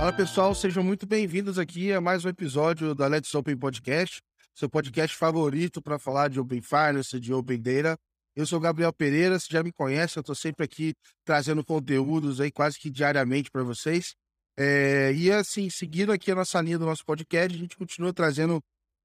[0.00, 4.22] Fala pessoal, sejam muito bem-vindos aqui a mais um episódio da Let's Open Podcast,
[4.54, 7.98] seu podcast favorito para falar de Open Finance, de Open Data.
[8.34, 12.50] Eu sou Gabriel Pereira, você já me conhece, eu estou sempre aqui trazendo conteúdos aí
[12.50, 14.14] quase que diariamente para vocês.
[14.56, 18.58] É, e assim, seguindo aqui a nossa linha do nosso podcast, a gente continua trazendo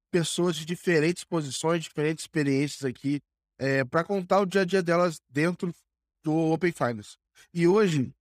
[0.09, 3.20] pessoas de diferentes posições, diferentes experiências aqui,
[3.59, 5.73] é, para contar o dia a dia delas dentro
[6.23, 7.18] do Open Finance.
[7.54, 8.14] E hoje,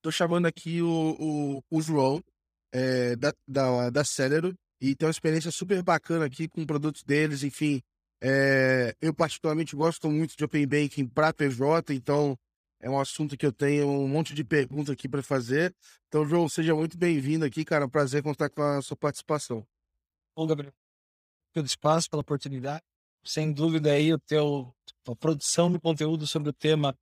[0.00, 2.22] estou chamando aqui o, o, o João,
[2.72, 7.42] é, da, da, da Celero, e tem uma experiência super bacana aqui com produtos deles,
[7.42, 7.82] enfim.
[8.22, 12.36] É, eu particularmente gosto muito de Open Banking para PJ, então
[12.80, 15.74] é um assunto que eu tenho um monte de perguntas aqui para fazer.
[16.08, 17.88] Então, João, seja muito bem-vindo aqui, cara.
[17.88, 19.66] Prazer contar com a sua participação.
[20.34, 20.72] Bom, Gabriel,
[21.52, 22.82] pelo espaço, pela oportunidade.
[23.22, 24.74] Sem dúvida aí o teu
[25.06, 26.96] a produção de conteúdo sobre o tema,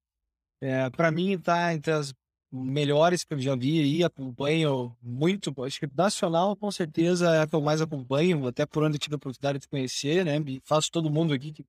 [0.60, 2.12] é, para mim está entre as
[2.50, 7.46] melhores que eu já vi aí, acompanho muito, acho que nacional com certeza é a
[7.46, 10.32] que eu mais acompanho, até por onde eu tive a oportunidade de conhecer, né?
[10.64, 11.64] Faço todo mundo aqui que,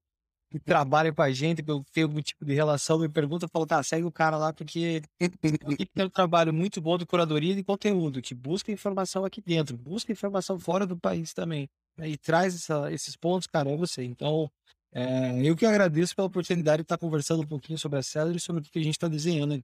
[0.49, 3.49] que trabalha com a gente, que eu tenho algum tipo de relação, me pergunta, eu
[3.49, 5.01] falo, tá, segue o cara lá, porque
[5.93, 10.11] tem um trabalho muito bom de curadoria de conteúdo, que busca informação aqui dentro, busca
[10.11, 12.09] informação fora do país também, né?
[12.09, 14.03] e traz essa, esses pontos, cara, é você.
[14.03, 14.49] Então,
[14.93, 18.39] é, eu que agradeço pela oportunidade de estar conversando um pouquinho sobre a Celery e
[18.39, 19.61] sobre o que a gente está desenhando.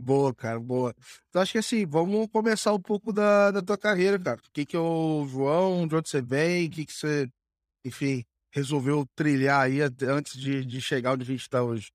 [0.00, 0.94] Boa, cara, boa.
[1.28, 4.38] Então acho que assim, vamos começar um pouco da, da tua carreira, cara.
[4.38, 7.28] O que que é o João, de onde você vem, o que que você,
[7.84, 11.90] enfim, resolveu trilhar aí antes de, de chegar onde a gente está hoje.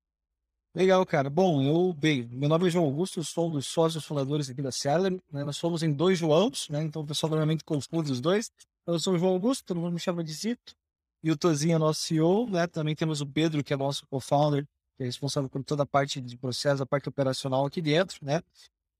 [0.74, 1.30] Legal, cara.
[1.30, 4.72] Bom, eu, bem, meu nome é João Augusto, sou um dos sócios fundadores aqui da
[4.72, 5.44] Celery, né?
[5.44, 6.82] Nós somos em dois Joãos, né?
[6.82, 8.50] Então o pessoal normalmente confunde os dois.
[8.86, 10.74] Eu sou o João Augusto, todo mundo me chama de Zito.
[11.22, 12.66] E o Tozinho é nosso CEO, né?
[12.66, 14.66] Também temos o Pedro, que é nosso co-founder,
[14.96, 18.42] que é responsável por toda a parte de processo, a parte operacional aqui dentro, né?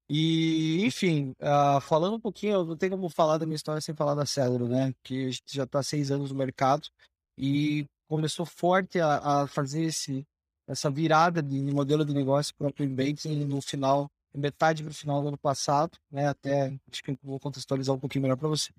[0.08, 3.94] E, enfim, uh, falando um pouquinho, eu não tenho como falar da minha história sem
[3.94, 4.94] falar da Cedro, né?
[5.02, 6.88] Que a gente já está seis anos no mercado
[7.38, 10.26] e começou forte a, a fazer esse,
[10.68, 14.94] essa virada de modelo de negócio para o Open Banking no final, metade para o
[14.94, 16.28] final do ano passado, né?
[16.28, 18.72] Até acho que vou contextualizar um pouquinho melhor para você.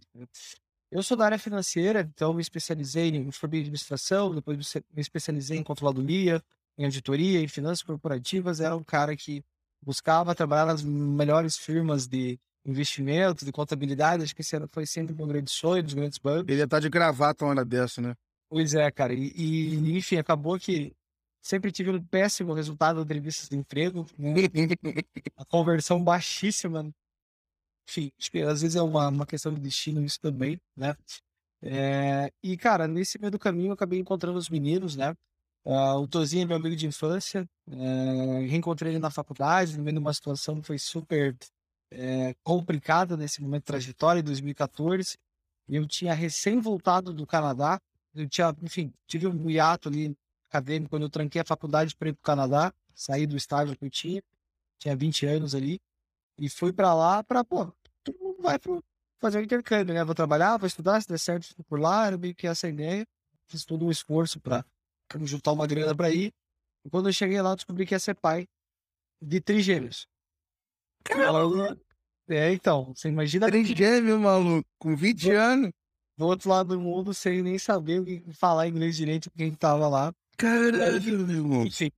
[0.91, 4.57] Eu sou da área financeira, então me especializei em formei administração, depois
[4.93, 6.41] me especializei em controladoria,
[6.77, 9.43] em auditoria, em finanças corporativas, era um cara que
[9.81, 15.27] buscava trabalhar nas melhores firmas de investimento, de contabilidade, acho que esse foi sempre um
[15.27, 16.49] grande sonho dos grandes bancos.
[16.49, 18.15] Ele ia estar de gravata uma hora dessa, né?
[18.49, 20.93] Pois é, cara, e, e, enfim, acabou que
[21.41, 24.05] sempre tive um péssimo resultado de entrevistas de emprego,
[25.37, 26.91] a conversão baixíssima,
[27.87, 30.95] enfim, acho que às vezes é uma, uma questão de destino isso também, né?
[31.61, 35.15] É, e, cara, nesse meio do caminho eu acabei encontrando os meninos, né?
[35.65, 40.13] Uh, o Tozinho é meu amigo de infância, uh, reencontrei ele na faculdade, de uma
[40.13, 41.35] situação que foi super
[41.91, 45.17] uh, complicada nesse momento de trajetória, em 2014.
[45.67, 47.81] Eu tinha recém voltado do Canadá,
[48.13, 50.15] eu tinha, enfim, tive um hiato ali
[50.47, 53.85] acadêmico quando eu tranquei a faculdade para ir para o Canadá, saí do estágio que
[53.85, 54.23] eu tinha,
[54.77, 55.81] tinha 20 anos ali,
[56.37, 57.73] e fui para lá para, pô,
[58.03, 58.83] todo mundo vai pro,
[59.19, 60.03] fazer o um intercâmbio, né?
[60.03, 63.03] Vou trabalhar, vou estudar, se der certo, fico por lá, era meio que essa ideia.
[63.47, 64.63] Fiz todo um esforço para
[65.23, 66.33] juntar uma grana para ir.
[66.83, 68.47] E quando eu cheguei lá, eu descobri que ia ser pai
[69.21, 70.07] de trigêmeos.
[72.27, 73.47] É, então, você imagina.
[73.47, 75.71] Trigêmeo, maluco, com 20 anos.
[76.17, 79.87] Do outro lado do mundo, sem nem saber o que falar inglês direito, gente tava
[79.87, 80.13] lá.
[80.37, 81.65] Caralho, meu irmão.
[81.65, 81.91] Enfim.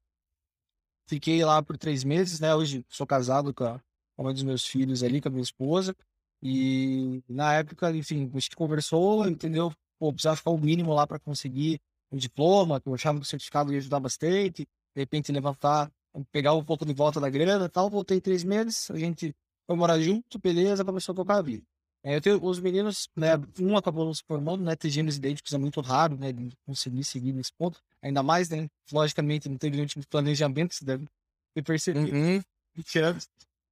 [1.08, 2.54] Fiquei lá por três meses, né?
[2.54, 3.80] Hoje sou casado com a,
[4.18, 5.96] uma dos meus filhos ali, com a minha esposa.
[6.42, 9.72] E na época, enfim, a gente conversou, entendeu?
[10.00, 11.80] Pô, precisava ficar o mínimo lá para conseguir
[12.12, 15.92] um diploma, que eu achava que o certificado ia ajudar bastante, de repente levantar,
[16.32, 17.90] pegar um pouco de volta da grana e tal.
[17.90, 19.36] Voltei três meses, a gente
[19.66, 21.64] foi morar junto, beleza, começou a tocar a vida.
[22.04, 25.52] É, eu tenho os meninos, né, um acabou não se formando, né, ter gêmeos idênticos
[25.54, 29.76] é muito raro, né, de conseguir seguir nesse ponto, ainda mais, né, logicamente não teve
[29.76, 31.06] nenhum tipo de planejamento, você deve
[31.54, 32.42] ter percebido, uhum.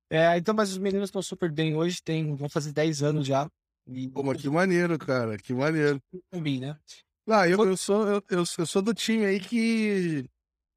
[0.09, 3.49] É, então, mas os meninos estão super bem hoje, tem, vão fazer 10 anos já.
[3.87, 4.09] E...
[4.09, 6.01] Pô, que maneiro, cara, que maneiro.
[6.29, 6.77] Também, né?
[7.27, 10.29] Ah, eu, eu, sou, eu, eu, sou do time aí que.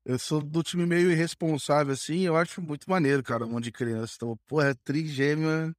[0.04, 2.22] Eu sou do time meio irresponsável, assim.
[2.22, 4.14] Eu acho muito maneiro, cara, um monte de criança.
[4.16, 5.74] Então, pô, é trigêmea.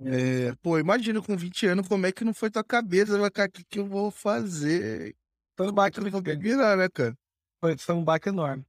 [0.00, 3.48] É, pô, imagina com 20 anos como é que não foi tua cabeça, vai, cara,
[3.48, 5.16] o que, que eu vou fazer?
[5.56, 7.16] Foi um baque não vou virar, né, cara?
[7.60, 8.64] Foi, foi um baque enorme.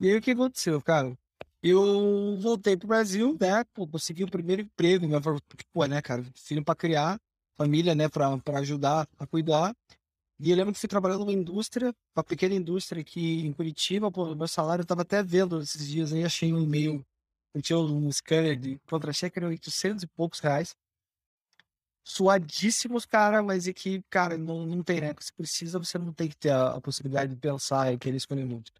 [0.00, 1.16] E aí o que aconteceu, cara?
[1.62, 3.64] Eu voltei pro Brasil, né?
[3.74, 5.20] Pô, consegui o primeiro emprego, minha
[5.72, 6.24] pô, né, cara?
[6.36, 7.18] Filho pra criar,
[7.56, 9.74] família, né, pra, pra ajudar a cuidar.
[10.38, 14.34] E eu lembro que fui trabalhando numa indústria, uma pequena indústria aqui em Curitiba, pô,
[14.34, 17.04] meu salário eu tava até vendo esses dias aí, achei um e-mail,
[17.54, 20.74] eu tinha um scanner de contra-cheque, era 800 e poucos reais.
[22.04, 25.12] suadíssimos, cara, mas é que, cara, não, não tem, né?
[25.14, 28.44] Você precisa, você não tem que ter a, a possibilidade de pensar em querer escolher
[28.44, 28.72] muito.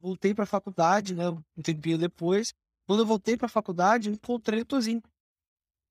[0.00, 1.28] Voltei pra faculdade, né?
[1.28, 2.52] Um tempinho depois.
[2.86, 5.02] Quando eu voltei pra faculdade, encontrei o Tozinho.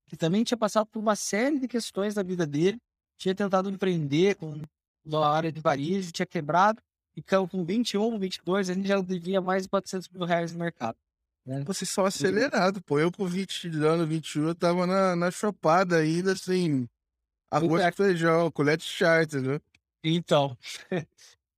[0.07, 2.79] Que também tinha passado por uma série de questões da vida dele.
[3.17, 4.61] Tinha tentado empreender com
[5.05, 6.81] na área de varejo, tinha quebrado.
[7.15, 10.59] E caiu com 21, 22, a gente já devia mais de 400 mil reais no
[10.59, 10.97] mercado.
[11.45, 11.63] Né?
[11.63, 12.99] Vocês são acelerados, pô.
[12.99, 16.87] Eu com 20 anos, 21, eu tava na, na chopada ainda, assim,
[17.51, 17.91] arroz é.
[17.91, 19.59] feijão, colete charter, né?
[20.03, 20.57] Então,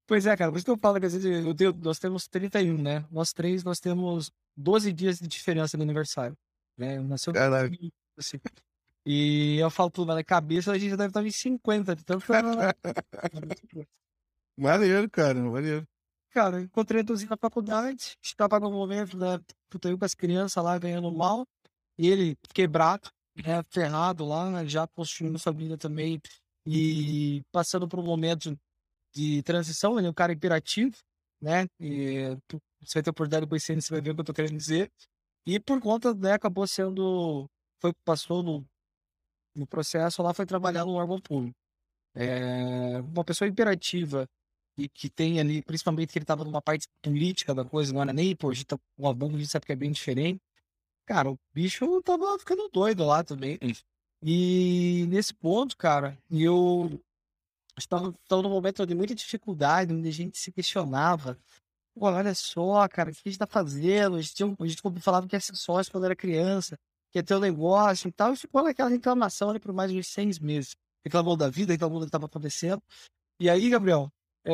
[0.06, 2.28] pois é, cara, por isso que eu falo que às vezes eu tenho, nós temos
[2.28, 3.06] 31, né?
[3.10, 6.38] Nós três, nós temos 12 dias de diferença no aniversário.
[6.78, 7.00] Né?
[7.00, 7.74] Nasceu Caraca.
[8.18, 8.40] Assim.
[9.06, 12.20] E eu falo tudo, mas na cabeça a gente já deve estar em 50, então
[14.58, 15.86] Maneiro, cara, maneiro.
[16.32, 20.78] Cara, encontrei o na faculdade, estava no momento, né, puta, eu com as crianças lá
[20.78, 21.46] ganhando mal,
[21.98, 26.20] e ele quebrado, né, ferrado lá, né, já construindo família também,
[26.66, 28.58] e passando por um momento
[29.14, 30.98] de transição, ele é um cara imperativo,
[31.42, 32.36] né, e
[32.82, 34.58] você vai ter oportunidade de conhecer ele, você vai ver o que eu tô querendo
[34.58, 34.92] dizer,
[35.46, 37.46] e por conta, né, acabou sendo,
[37.80, 38.66] foi, passou no,
[39.56, 41.56] no processo lá, foi trabalhar no órgão público.
[42.14, 44.28] É, uma pessoa imperativa,
[44.78, 48.14] e que tem ali, principalmente que ele estava numa parte política da coisa, não era
[48.14, 50.42] nem, gente tá com a banda, a gente sabe que é bem diferente.
[51.06, 53.60] Cara, o bicho tava ficando doido lá também.
[54.22, 57.00] E nesse ponto, cara, eu
[57.78, 61.38] estava, estava num momento de muita dificuldade, onde a gente se questionava.
[61.98, 64.18] Olha só, cara, o que a gente tá fazendo?
[64.18, 66.78] A gente, a gente falava que ia ser sócio quando era criança,
[67.22, 70.38] que ter um negócio e tal, e ficou naquela reclamação ali por mais de seis
[70.38, 70.76] meses.
[71.04, 72.82] Reclamou da vida, reclamou do que estava acontecendo.
[73.40, 74.12] E aí, Gabriel,
[74.44, 74.52] é,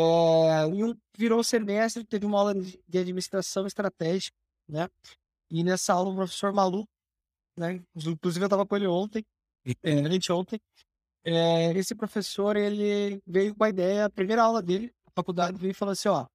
[0.67, 4.35] e virou semestre, teve uma aula de administração estratégica,
[4.69, 4.87] né?
[5.49, 6.87] E nessa aula o professor Malu,
[7.57, 7.81] né?
[7.95, 9.25] Inclusive eu estava com ele ontem,
[9.83, 10.59] é, ontem.
[11.23, 15.71] É, esse professor, ele veio com a ideia, a primeira aula dele, a faculdade veio
[15.71, 16.27] e falou assim, ó,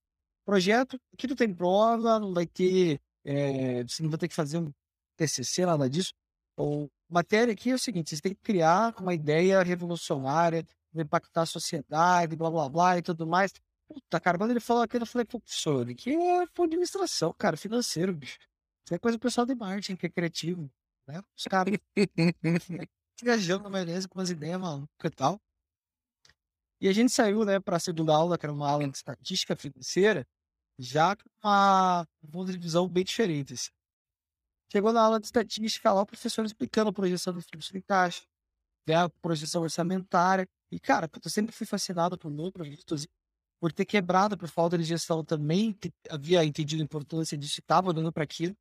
[0.45, 4.59] projeto, aqui tu tem prova, não vai ter, é, você não vai ter que fazer
[4.59, 4.73] um
[5.17, 6.13] TCC, nada disso.
[6.57, 11.47] Ou matéria aqui é o seguinte, você tem que criar uma ideia revolucionária, impactar a
[11.47, 13.53] sociedade, blá blá blá e tudo mais.
[13.89, 18.39] Puta, cara, quando ele falou aquilo, eu falei, professor, que é administração, cara, financeiro, bicho.
[18.85, 20.71] Isso é coisa do pessoal de marketing, que é criativo,
[21.07, 21.21] né?
[21.37, 21.75] Os caras
[23.23, 25.41] viajando na maionese com umas ideias malucas e tal.
[26.81, 29.57] E a gente saiu, né, para a segunda aula, que era uma aula de estatística
[29.57, 30.27] financeira,
[30.79, 33.55] já com uma, uma divisão bem diferente.
[33.55, 33.71] Assim.
[34.71, 38.23] Chegou na aula de estatística lá, o professor explicando a projeção do fluxo de caixa,
[38.87, 40.47] né, a projeção orçamentária.
[40.71, 42.85] E, cara, eu sempre fui fascinado por números,
[43.61, 47.93] por ter quebrado por falta de gestão também, que havia entendido a importância disso, estava
[47.93, 48.55] dando para aquilo.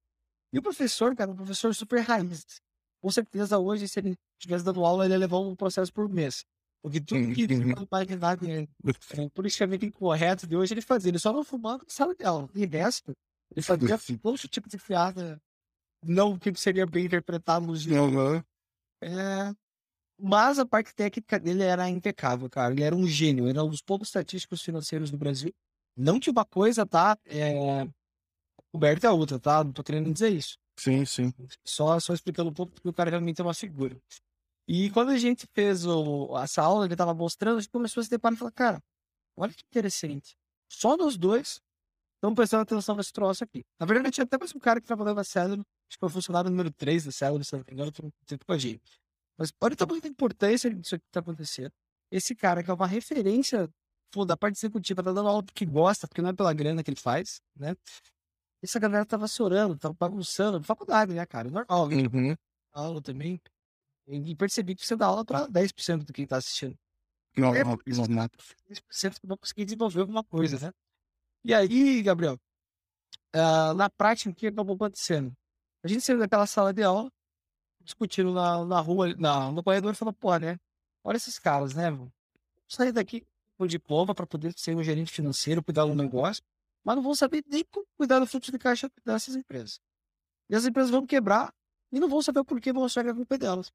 [0.54, 2.46] E o professor, cara, um professor super raiz.
[3.02, 6.46] Com certeza, hoje, se ele estivesse dando aula, ele ia levar um processo por mês.
[6.81, 11.10] Porque tudo que ele imaginar é, é politicamente incorreto de hoje, ele fazia.
[11.10, 12.48] Ele só não fumava na sala de aula.
[12.54, 13.12] E resto,
[13.52, 15.42] ele fazia todo tipo de piada
[16.06, 17.98] não que seria bem interpretado nos dias.
[19.02, 19.54] É,
[20.19, 22.74] mas a parte técnica dele era impecável, cara.
[22.74, 25.54] Ele era um gênio, era um dos poucos estatísticos financeiros do Brasil.
[25.98, 27.88] Não que uma coisa tá é,
[28.71, 29.64] coberta a outra, tá?
[29.64, 30.57] Não tô querendo dizer isso.
[30.78, 31.33] Sim, sim.
[31.66, 33.97] Só, só explicando um pouco, porque o cara realmente é uma figura.
[34.68, 38.04] E quando a gente fez o, essa aula, ele tava mostrando, a gente começou a
[38.04, 38.83] se deparar e falar, cara,
[39.38, 40.35] olha que interessante.
[40.69, 41.62] Só nós dois
[42.25, 43.63] estamos prestando atenção nesse troço aqui.
[43.79, 46.11] Na verdade, tinha até mais um cara que trabalhava na Célula, acho que foi o
[46.11, 48.81] funcionário número 3 da Célula, se não me engano, com a gente.
[49.37, 51.71] Mas olha o tamanho da importância disso que está acontecendo.
[52.11, 53.69] Esse cara que é uma referência
[54.11, 56.89] pô, da parte executiva, tá dando aula porque gosta, porque não é pela grana que
[56.89, 57.75] ele faz, né?
[58.61, 61.49] Essa galera tava chorando, tava bagunçando, faculdade, né, cara?
[61.49, 61.95] Normal, né?
[62.11, 62.35] uhum.
[62.71, 63.39] aula também.
[64.07, 66.75] E percebi que você dá aula para 10% do que tá assistindo.
[67.37, 68.29] Não, não, não, não.
[68.69, 70.71] 10% não conseguir desenvolver alguma coisa, né?
[71.47, 72.40] E aí, Gabriel,
[73.35, 75.31] uh, na prática, o que acabou acontecendo?
[75.83, 77.07] A gente saiu daquela sala de aula,
[77.83, 80.57] discutindo na, na rua, na, no corredor, e falou, pô, né?
[81.04, 81.92] Olha esses caras, né?
[81.92, 82.11] Vou
[82.68, 83.23] sair daqui
[83.59, 86.44] com diploma para poder ser um gerente financeiro, cuidar do negócio,
[86.83, 87.64] mas não vão saber nem
[87.95, 89.80] cuidar do fluxo de caixa dessas empresas.
[90.49, 91.54] E as empresas vão quebrar
[91.92, 93.71] e não vão saber o porquê, vão achar a culpa é delas.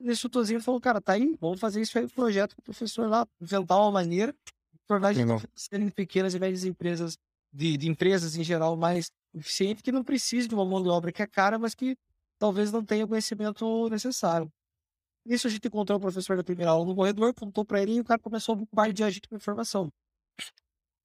[0.00, 3.08] E esse tutorzinho falou, cara, tá aí, vamos fazer isso aí, projeto com o professor
[3.08, 4.36] lá, inventar uma maneira,
[4.86, 7.16] tornar as serem pequenas e médias empresas,
[7.52, 11.12] de, de empresas em geral mais eficientes, que não precisem de uma mão de obra
[11.12, 11.96] que é cara, mas que
[12.38, 14.50] talvez não tenha o conhecimento necessário.
[15.24, 18.00] Isso a gente encontrou o professor da primeira aula no corredor, contou para ele e
[18.00, 19.90] o cara começou a bombardear a gente com informação.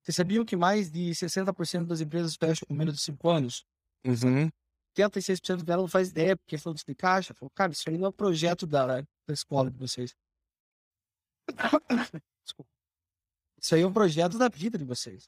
[0.01, 3.65] Vocês sabiam que mais de 60% das empresas fecham com menos de 5 anos?
[4.05, 4.49] Uhum.
[4.97, 7.33] 86% dela não faz ideia, porque é fluxo de caixa.
[7.33, 10.13] Falou, cara, isso aí não é um projeto da, da escola de vocês.
[12.43, 12.78] Desculpa.
[13.61, 15.27] Isso aí é um projeto da vida de vocês.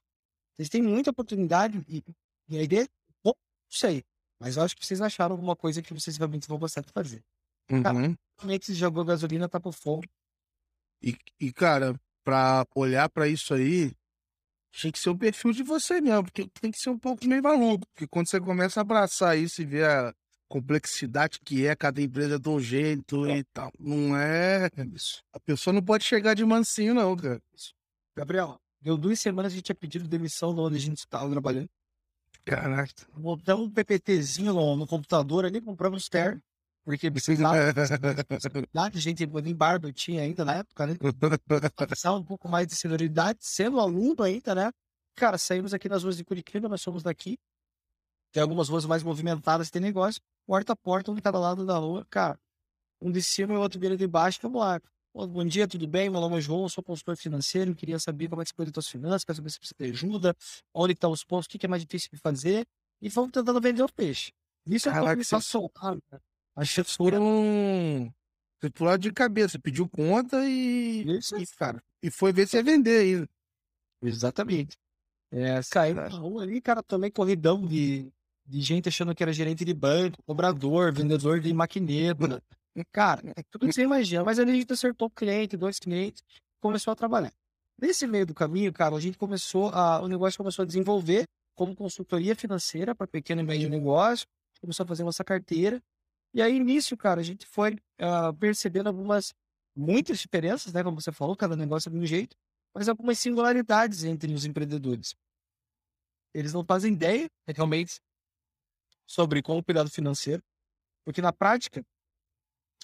[0.55, 2.03] Vocês têm muita oportunidade e,
[2.49, 2.87] e a ideia,
[3.23, 3.35] bom, não
[3.69, 4.03] sei.
[4.39, 7.23] Mas eu acho que vocês acharam alguma coisa que vocês realmente vão gostar de fazer.
[7.83, 8.15] Cara, Uhum.
[8.37, 10.03] como é que você jogou gasolina, tá por fogo?
[11.01, 13.91] E, e, cara, pra olhar pra isso aí,
[14.71, 17.41] tinha que ser o perfil de você mesmo, porque tem que ser um pouco meio
[17.41, 17.85] maluco.
[17.93, 20.13] Porque quando você começa a abraçar isso e ver a
[20.47, 24.69] complexidade que é cada empresa um jeito e tal, não é.
[24.93, 25.23] Isso.
[25.33, 27.41] A pessoa não pode chegar de mansinho, não, cara.
[28.15, 31.69] Gabriel, deu duas semanas a gente tinha pedido demissão de onde a gente estava trabalhando.
[32.43, 32.93] Caraca.
[33.15, 36.41] Botamos um PPTzinho no, no computador ali, compramos terno,
[36.83, 37.55] porque precisava
[38.91, 40.95] de gente em barba, eu tinha ainda na época, né?
[41.87, 44.71] Precisava um pouco mais de senioridade, sendo aluno ainda, né?
[45.15, 47.37] Cara, saímos aqui nas ruas de Curitiba, nós somos daqui.
[48.31, 50.21] Tem algumas ruas mais movimentadas, tem negócio.
[50.47, 52.39] Porta a porta, um de cada lado da rua, cara.
[53.01, 54.81] Um de cima e o outro beira de baixo, vamos lá.
[55.13, 56.09] Bom dia, tudo bem?
[56.09, 58.85] Meu nome é João, sou consultor financeiro, queria saber como é que você cuida das
[58.85, 60.35] suas finanças, quero saber se você precisa de ajuda,
[60.73, 62.65] onde estão os pontos, o que é mais difícil de fazer.
[63.01, 64.31] E vamos tentando vender o peixe.
[64.65, 66.01] Isso é Caraca, começar a soltar, né?
[66.55, 67.17] A Vocês chefura.
[67.17, 68.13] foram.
[68.59, 71.03] Você pulou de cabeça, pediu conta e.
[71.17, 73.29] Isso E, cara, e foi ver se ia vender ainda.
[74.01, 74.77] Exatamente.
[75.29, 78.11] É, saí na rua ali, cara, também corridão de,
[78.45, 82.41] de gente achando que era gerente de banco, cobrador, vendedor de maquineta.
[82.91, 84.23] Cara, é tudo que você imagina.
[84.23, 86.23] Mas ali a gente acertou um cliente, dois clientes,
[86.59, 87.33] começou a trabalhar.
[87.79, 91.25] Nesse meio do caminho, cara, a gente começou a, o negócio começou a desenvolver
[91.55, 94.25] como consultoria financeira para pequeno e médio negócio,
[94.61, 95.81] começou a fazer nossa carteira.
[96.33, 99.33] E aí, início, cara, a gente foi ah, percebendo algumas,
[99.75, 100.83] muitas diferenças, né?
[100.83, 102.37] Como você falou, cada negócio é de um jeito
[102.73, 105.15] mas algumas singularidades entre os empreendedores.
[106.33, 107.99] Eles não fazem ideia, realmente,
[109.05, 110.41] sobre como cuidado financeiro,
[111.03, 111.83] porque na prática,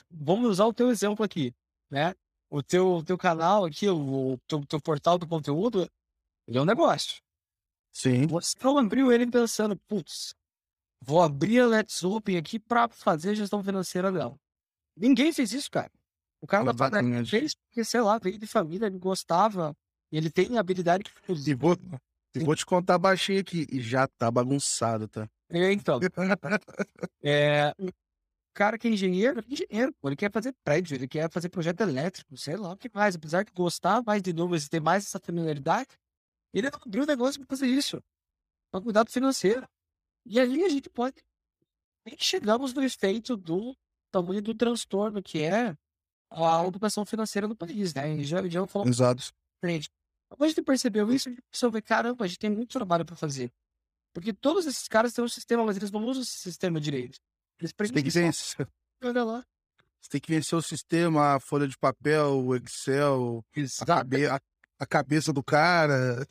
[0.10, 1.54] vamos usar o teu exemplo aqui,
[1.90, 2.14] né?
[2.50, 5.90] O teu, teu canal aqui, o, teu, teu portal do conteúdo,
[6.48, 7.22] ele é um negócio.
[7.92, 8.28] Sim.
[8.28, 10.34] Você não abriu ele pensando, putz,
[11.02, 14.38] vou abrir a Let's Open aqui para fazer gestão financeira dela.
[14.96, 15.92] Ninguém fez isso, cara.
[16.40, 17.30] O cara da padaria Exatamente.
[17.30, 19.76] fez porque, sei lá, veio de família, ele gostava,
[20.12, 21.12] ele tem habilidade que
[21.50, 21.76] E vou,
[22.36, 23.66] e vou te contar baixinho aqui.
[23.72, 25.28] E já tá bagunçado, tá?
[25.50, 26.00] É, então,
[27.24, 27.74] é,
[28.58, 31.82] cara que é engenheiro, é engenheiro, pô, ele quer fazer prédio, ele quer fazer projeto
[31.82, 33.16] elétrico, sei lá o que mais.
[33.16, 35.90] Apesar de gostar mais de números e ter mais essa familiaridade,
[36.52, 38.02] ele abriu o negócio para fazer isso,
[38.72, 39.68] para cuidado financeiro.
[40.26, 41.24] E ali a gente pode.
[42.04, 43.78] Nem chegamos no efeito do
[44.12, 45.78] tamanho do transtorno que é
[46.32, 48.16] a ocupação financeira no país, né?
[48.16, 49.32] E já, já falou Exato.
[49.62, 49.88] frente.
[50.30, 53.16] Quando a gente percebeu isso, a gente pensou, caramba, a gente tem muito trabalho para
[53.16, 53.52] fazer.
[54.14, 57.20] Porque todos esses caras têm um sistema, mas eles não usam esse sistema direito.
[57.60, 58.68] Eles Você tem que vencer.
[59.04, 59.46] Olha lá.
[60.02, 63.44] Você tem que vencer o sistema, a folha de papel, o Excel,
[63.82, 64.40] a, cabe, a,
[64.80, 66.28] a cabeça do cara.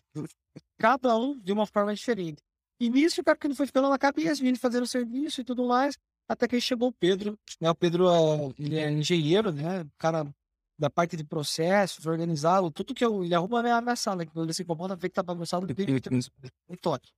[0.79, 2.43] Cada um de uma forma diferente.
[2.79, 5.67] E nisso, o cara que não foi ficando na cabeça, vindo fazendo serviço e tudo
[5.67, 5.99] mais.
[6.29, 7.39] Até que chegou o Pedro.
[7.61, 7.71] Né?
[7.71, 9.83] O Pedro é, ele é engenheiro, né?
[9.83, 10.27] O cara
[10.79, 14.33] da parte de processos, organizado, tudo que eu, ele arruma a minha, minha sala, que
[14.33, 16.21] quando ele se incomoda, vê que tá bagunçado, ele tem
[16.69, 17.11] um toque.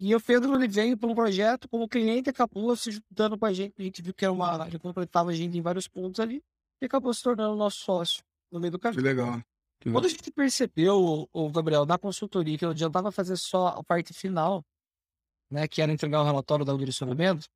[0.00, 3.52] E o Pedro ele veio para um projeto como cliente, acabou se juntando com a
[3.52, 3.74] gente.
[3.78, 4.66] A gente viu que era uma.
[4.66, 6.42] Ele completava a gente em vários pontos ali
[6.82, 9.02] e acabou se tornando nosso sócio no meio do Que caminho.
[9.02, 9.40] legal.
[9.80, 13.84] Que Quando a gente percebeu, o Gabriel, na consultoria, que eu adiantava fazer só a
[13.84, 14.64] parte final,
[15.50, 17.46] né, que era entregar o relatório do direcionamento,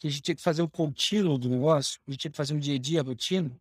[0.00, 2.54] que a gente tinha que fazer o contínuo do negócio, a gente tinha que fazer
[2.54, 3.56] um dia a dia, rotina,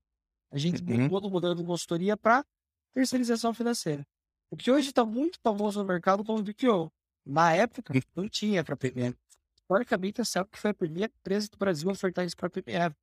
[0.51, 1.03] a gente Uhum.
[1.03, 2.45] mudou do modelo de consultoria para
[2.93, 4.05] terceirização financeira.
[4.49, 6.91] O que hoje está muito famoso no mercado como BPO.
[7.27, 9.15] Na época, não tinha para PME.
[9.55, 12.95] Historicamente, a Celp que foi a primeira empresa do Brasil a ofertar isso para PME.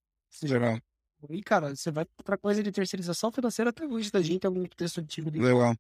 [0.43, 0.79] Legal.
[1.31, 4.99] E, cara, você vai pra coisa de terceirização financeira até hoje da gente, algum texto
[4.99, 5.75] antigo de Legal.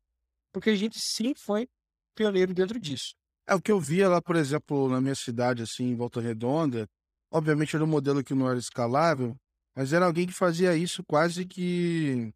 [0.52, 1.68] porque a gente sim foi
[2.14, 3.14] pioneiro dentro disso.
[3.46, 6.88] É o que eu via lá, por exemplo, na minha cidade, assim, em Volta Redonda.
[7.30, 9.36] Obviamente era um modelo que não era escalável,
[9.74, 12.32] mas era alguém que fazia isso quase que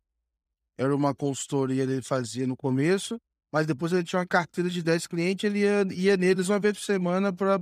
[0.76, 3.18] era uma consultoria ele fazia no começo,
[3.52, 6.78] mas depois ele tinha uma carteira de 10 clientes, ele ia, ia neles uma vez
[6.78, 7.60] por semana para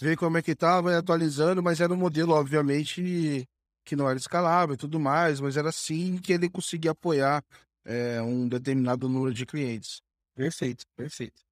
[0.00, 3.46] ver como é que tava, atualizando, mas era um modelo, obviamente,
[3.84, 7.42] que não era escalável e tudo mais, mas era assim que ele conseguia apoiar
[7.84, 10.00] é, um determinado número de clientes.
[10.34, 11.42] Perfeito, perfeito.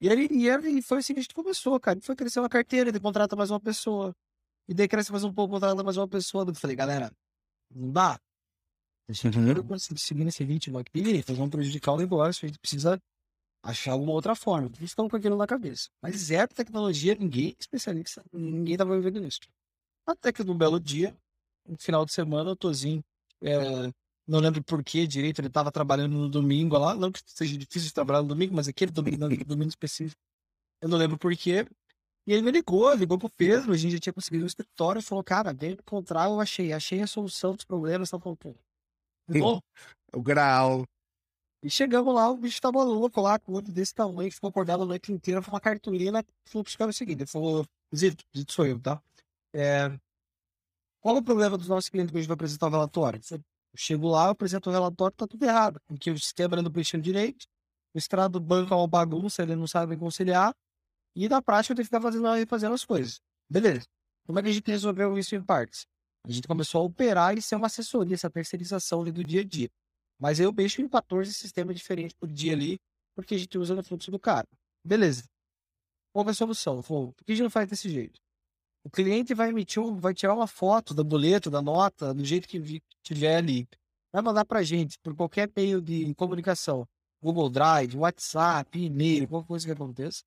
[0.00, 1.98] E ele, e ele foi assim que a gente começou, cara.
[2.02, 4.14] Foi crescendo a carteira, ele contrata mais uma pessoa.
[4.68, 6.44] E daí cresce mais um pouco, contrata mais uma pessoa.
[6.46, 7.10] Eu falei, galera,
[7.74, 8.20] não dá.
[9.08, 12.58] A gente não consegue seguir nesse ritmo aqui, vocês vão prejudicar o negócio, a gente
[12.58, 13.00] precisa
[13.62, 14.70] achar alguma outra forma.
[14.76, 15.88] Eles estão com aquilo na cabeça.
[16.00, 19.40] Mas zero tecnologia, ninguém é especialista, ninguém estava vivendo nisso.
[20.06, 21.16] Até que num belo dia,
[21.66, 23.02] no final de semana, o Tozinho,
[23.42, 23.90] é,
[24.26, 27.88] não lembro por que direito, ele estava trabalhando no domingo lá, não que seja difícil
[27.88, 30.20] de trabalhar no domingo, mas aquele domingo, domingo específico,
[30.80, 31.66] eu não lembro por quê.
[32.26, 35.02] E ele me ligou, ligou pro Pedro, a gente já tinha conseguido um escritório e
[35.02, 38.58] falou, cara, vem encontrar, eu achei, achei a solução dos problemas, tá faltando.
[40.12, 40.84] O grau.
[41.62, 44.82] E chegamos lá, o bicho tava louco lá, com o olho desse tamanho, ficou acordado
[44.82, 48.52] a noite inteira, foi uma cartolina, falou pros caras o seguinte, ele falou, Zito, Zito
[48.52, 49.02] sou eu, tá?
[49.52, 49.88] É,
[51.00, 53.18] qual é o problema dos nossos clientes que a gente vai apresentar o relatório?
[53.30, 53.40] Eu
[53.76, 57.46] chego lá, eu apresento o relatório, tá tudo errado, porque o sistema não preenchendo direito,
[57.94, 60.54] o extrato do banco é uma bagunça, ele não sabe conciliar,
[61.16, 63.20] e na prática eu tenho que ficar fazendo, fazendo as coisas.
[63.48, 63.86] Beleza.
[64.26, 65.86] Como é que a gente resolveu isso em partes?
[66.26, 69.44] A gente começou a operar e ser uma assessoria, essa terceirização ali do dia a
[69.44, 69.68] dia.
[70.18, 72.78] Mas eu mexo em 14 sistemas diferentes por dia ali,
[73.14, 74.48] porque a gente usa no fluxo do cara.
[74.84, 75.24] Beleza.
[76.12, 76.80] Qual é a solução?
[76.80, 78.20] Por que a gente não faz desse jeito?
[78.84, 82.82] O cliente vai emitir, vai tirar uma foto da boleto, da nota, do jeito que
[83.02, 83.68] tiver ali.
[84.12, 86.86] Vai mandar para a gente por qualquer meio de comunicação.
[87.22, 90.22] Google Drive, WhatsApp, e-mail, qualquer coisa que aconteça.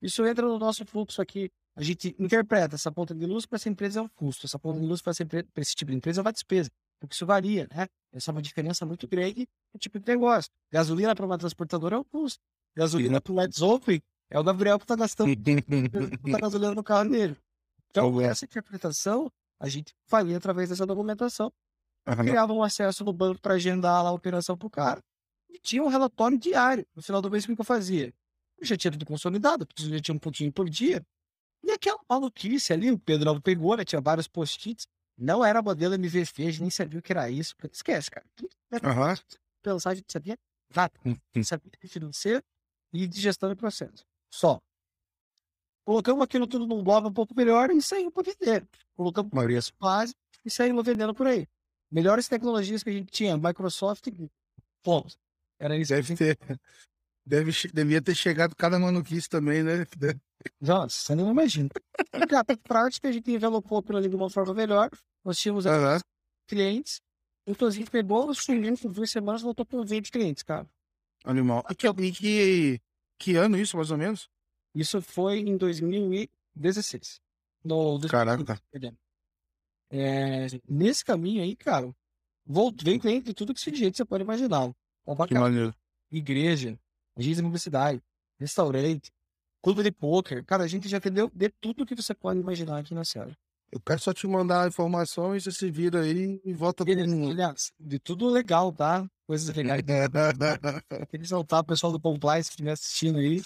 [0.00, 1.50] Isso entra no nosso fluxo aqui.
[1.76, 4.80] A gente interpreta essa ponta de luz para essa empresa é um custo, essa ponta
[4.80, 7.88] de luz para esse tipo de empresa é uma despesa, porque isso varia, né?
[8.12, 10.50] Essa é uma diferença muito grande no tipo de negócio.
[10.70, 12.38] Gasolina para uma transportadora é um custo.
[12.76, 14.00] Gasolina para o Let's Open
[14.30, 15.34] é o Gabriel que está gastando
[16.32, 17.36] tá gasolina no carro dele.
[17.90, 21.52] Então, essa interpretação a gente faria através dessa documentação.
[22.06, 22.16] Uhum.
[22.16, 25.00] Criava um acesso no banco para agendar lá a operação para o cara.
[25.48, 26.86] E tinha um relatório diário.
[26.94, 28.12] No final do mês, o que eu fazia?
[28.62, 31.04] já tinha tudo consolidado, já tinha um pouquinho por dia.
[31.64, 33.84] E aquela maluquice ali, o Pedro Alvo pegou, né?
[33.84, 34.86] Tinha vários post-its.
[35.16, 37.54] Não era modelo MVF, a gente nem sabia o que era isso.
[37.72, 38.26] Esquece, cara.
[38.38, 39.14] Uhum.
[39.62, 40.36] Pensar, a gente sabia
[40.74, 40.92] nada.
[41.42, 42.42] sabia de financeiro
[42.92, 44.04] e de gestão de processo.
[44.30, 44.60] Só.
[45.86, 48.68] Colocamos aquilo tudo num blog um pouco melhor e saímos para vender.
[48.94, 51.46] Colocamos maioria base e saímos vendendo por aí.
[51.90, 54.08] Melhores tecnologias que a gente tinha, Microsoft,
[54.82, 55.16] ponto.
[55.58, 55.94] Era isso.
[55.94, 56.38] Deve ter.
[57.26, 59.86] Deve, devia ter chegado cada manuquice também, né?
[60.60, 61.70] Nossa, você não imagina.
[62.12, 64.90] A prática a gente envelopou aquilo ali de uma forma melhor.
[65.24, 65.98] Nós tínhamos uhum.
[66.46, 67.00] clientes.
[67.46, 70.66] Inclusive, pegou os clientes por duas semanas e voltou com 20 clientes, cara.
[71.24, 71.64] Animal.
[71.70, 72.80] E que, que,
[73.18, 74.28] que ano isso, mais ou menos?
[74.74, 77.20] Isso foi em 2016.
[77.64, 78.60] No, Caraca.
[79.90, 81.94] É, nesse caminho aí, cara,
[82.44, 84.70] voltou, veio cliente de tudo que se jeito você pode imaginar.
[85.28, 85.74] Que maneiro.
[86.10, 86.78] Igreja,
[87.16, 88.02] agência de publicidade,
[88.38, 89.12] restaurante,
[89.62, 90.44] clube de poker.
[90.44, 93.34] Cara, a gente já entendeu de tudo que você pode imaginar aqui na série.
[93.72, 97.30] Eu quero só te mandar e você se vira aí e volta Ele, com...
[97.30, 99.04] Aliás, de tudo legal, tá?
[99.26, 99.82] Coisas legais.
[101.10, 103.42] Queria soltar o pessoal do Compliance que estiver assistindo aí.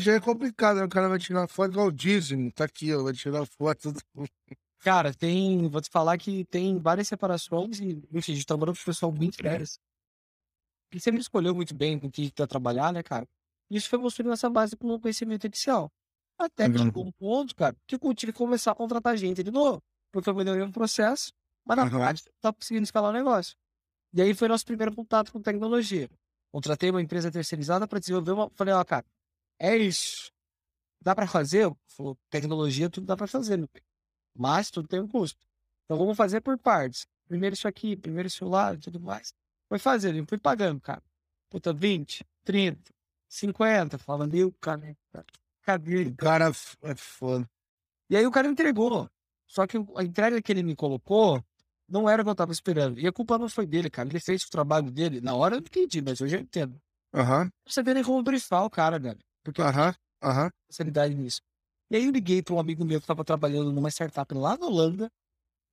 [0.00, 0.84] já é complicado, né?
[0.84, 2.50] O cara vai tirar foto igual o Disney.
[2.52, 3.92] Tá aqui, ó, vai tirar foto.
[4.78, 5.68] Cara, tem.
[5.68, 9.12] Vou te falar que tem várias separações e, enfim, a gente trabalhou com o pessoal
[9.12, 9.78] muito sérios
[10.90, 13.26] que sempre escolheu muito bem com que ia trabalhar, né, cara?
[13.70, 15.90] Isso foi construindo essa base com o conhecimento inicial.
[16.38, 19.50] Até que chegou um ponto, cara, que eu tive que começar a contratar gente de
[19.50, 19.82] novo.
[20.10, 21.32] Porque eu melhorei o processo,
[21.64, 23.54] mas na verdade tá conseguindo escalar o negócio.
[24.12, 26.08] E aí foi nosso primeiro contato com tecnologia.
[26.50, 28.50] Contratei uma empresa terceirizada para desenvolver uma.
[28.50, 29.06] Falei, ó, cara,
[29.58, 30.32] é isso.
[31.00, 31.70] Dá para fazer?
[31.86, 33.68] Falou, tecnologia tudo dá para fazer, meu
[34.34, 35.38] mas tudo tem um custo.
[35.84, 37.06] Então vamos fazer por partes.
[37.26, 39.34] Primeiro isso aqui, primeiro isso lá e tudo mais.
[39.70, 41.00] Foi fazendo, fui pagando, cara.
[41.48, 42.92] Puta, 20, 30,
[43.28, 43.98] 50.
[43.98, 44.96] Falava, meu, cara,
[45.62, 46.08] cadê?
[46.08, 46.50] O cara
[46.82, 47.48] é foda.
[48.10, 49.08] E aí o cara entregou.
[49.46, 51.40] Só que a entrega que ele me colocou
[51.88, 52.98] não era o que eu tava esperando.
[52.98, 54.08] E a culpa não foi dele, cara.
[54.08, 55.20] Ele fez o trabalho dele.
[55.20, 56.76] Na hora eu não entendi, mas hoje eu entendo.
[57.14, 57.44] Aham.
[57.44, 57.50] Uhum.
[57.64, 59.20] Você vê nem como brifar o cara, velho.
[59.44, 59.94] Porque aham, uhum.
[60.28, 60.44] aham.
[60.46, 60.50] Uhum.
[60.68, 61.40] Facilidade nisso.
[61.88, 64.66] E aí eu liguei para um amigo meu que estava trabalhando numa startup lá na
[64.66, 65.08] Holanda.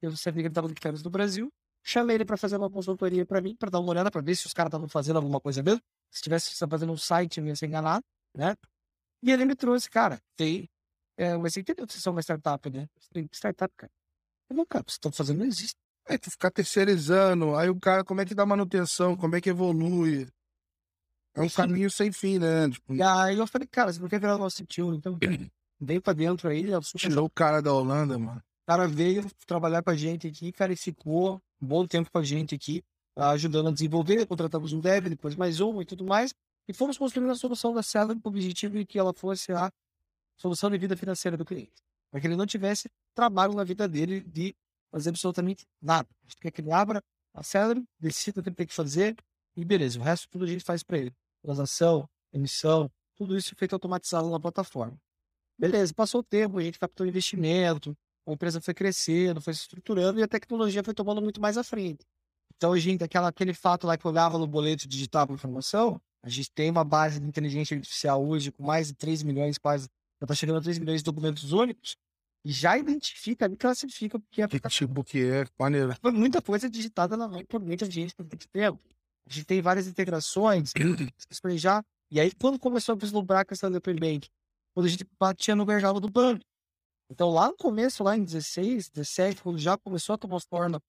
[0.03, 1.51] Eu sabia que ele estava de férias no Brasil.
[1.87, 4.45] Chamei ele para fazer uma consultoria para mim, para dar uma olhada, para ver se
[4.45, 5.81] os caras estavam fazendo alguma coisa mesmo.
[6.11, 8.03] Se tivesse fazendo um site, eu ia ser enganado,
[8.35, 8.57] né?
[9.23, 10.69] E ele me trouxe, cara, tem.
[11.15, 12.89] É, mas você entendeu que vocês são uma startup, né?
[13.13, 13.89] Tem startup, cara.
[14.49, 15.77] Eu não, cara, vocês estão fazendo, não existe.
[16.05, 19.49] É, tu ficar terceirizando, aí o cara, como é que dá manutenção, como é que
[19.49, 20.27] evolui?
[21.35, 21.55] É um Sim.
[21.55, 22.69] caminho sem fim, né?
[22.69, 22.95] Tipo...
[22.95, 25.17] E aí eu falei, cara, você não quer virar nosso tio, então
[25.79, 26.65] vem pra dentro aí.
[26.97, 28.43] Tirou o cara da Holanda, mano.
[28.67, 32.23] Cara veio trabalhar com a gente aqui, cara, e ficou um bom tempo com a
[32.23, 32.83] gente aqui,
[33.15, 34.25] ajudando a desenvolver.
[34.25, 36.33] Contratamos um dev, depois mais um e tudo mais.
[36.67, 39.71] E fomos construindo a solução da Cela com o objetivo de que ela fosse a
[40.35, 41.81] solução de vida financeira do cliente.
[42.11, 44.53] Para que ele não tivesse trabalho na vida dele de
[44.91, 46.09] fazer absolutamente nada.
[46.21, 47.01] A gente quer que ele abra
[47.33, 49.15] a Celery, decida o que ele tem que fazer
[49.55, 49.97] e beleza.
[49.97, 51.13] O resto tudo a gente faz para ele.
[51.41, 54.99] Transação, emissão, tudo isso feito automatizado na plataforma.
[55.57, 60.19] Beleza, passou o tempo, a gente captou investimento, a empresa foi crescendo, foi se estruturando
[60.19, 62.05] e a tecnologia foi tomando muito mais à frente.
[62.55, 66.01] Então, a gente, aquela, aquele fato lá que eu olhava no boleto e digitava informação,
[66.23, 69.85] a gente tem uma base de inteligência artificial hoje com mais de 3 milhões, quase,
[70.19, 71.95] já está chegando a 3 milhões de documentos únicos,
[72.43, 75.93] e já identifica e classifica porque é Que tipo que é, maneiro.
[76.13, 78.79] muita coisa digitada na por muita gente por muito tempo.
[79.29, 80.71] A gente tem várias integrações,
[81.55, 81.83] já.
[82.09, 84.29] E aí, quando começou a vislumbrar a questão do Open Bank,
[84.73, 86.41] quando a gente batia no gargalo do banco.
[87.09, 90.81] Então, lá no começo, lá em 16, 17, quando já começou a tomar forma,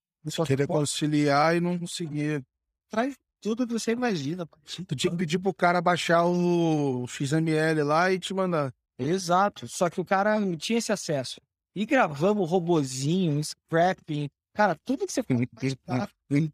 [0.46, 2.44] Querer conciliar e não conseguir.
[2.90, 4.44] traz tudo que você imagina.
[4.44, 4.58] pô.
[4.86, 8.74] Tu tinha que pedir pro cara baixar o XML lá e te mandar.
[8.98, 9.68] Exato.
[9.68, 11.40] Só que o cara não tinha esse acesso.
[11.74, 16.10] E gravamos robozinho, scrapping, cara, tudo que você faz, cara,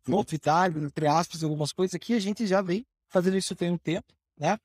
[0.07, 4.13] novidade, entre aspas, algumas coisas aqui, a gente já vem fazendo isso tem um tempo,
[4.39, 4.59] né?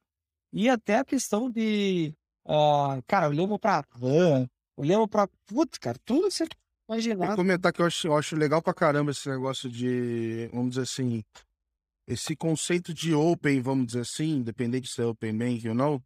[0.51, 2.13] E até a questão de,
[2.45, 4.49] ah, cara, olhamos pra van,
[4.79, 6.45] olhamos pra, putz, cara, tudo que você
[6.87, 7.35] Vou imaginar.
[7.35, 11.23] comentar que eu acho, eu acho legal pra caramba esse negócio de, vamos dizer assim,
[12.07, 16.01] esse conceito de open, vamos dizer assim, independente se é open bank ou não,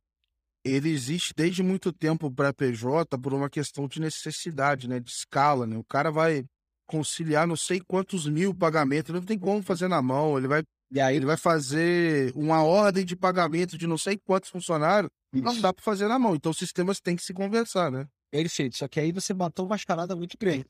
[0.66, 5.68] ele existe desde muito tempo para PJ por uma questão de necessidade, né, de escala,
[5.68, 5.78] né?
[5.78, 6.44] O cara vai
[6.86, 11.00] conciliar não sei quantos mil pagamentos, não tem como fazer na mão, ele vai, E
[11.00, 15.74] aí, ele vai fazer uma ordem de pagamento de não sei quantos funcionários, não dá
[15.74, 16.36] para fazer na mão.
[16.36, 18.08] Então os sistemas têm que se conversar, né?
[18.34, 18.76] Perfeito.
[18.78, 20.66] Só que aí você matou uma charada muito grande.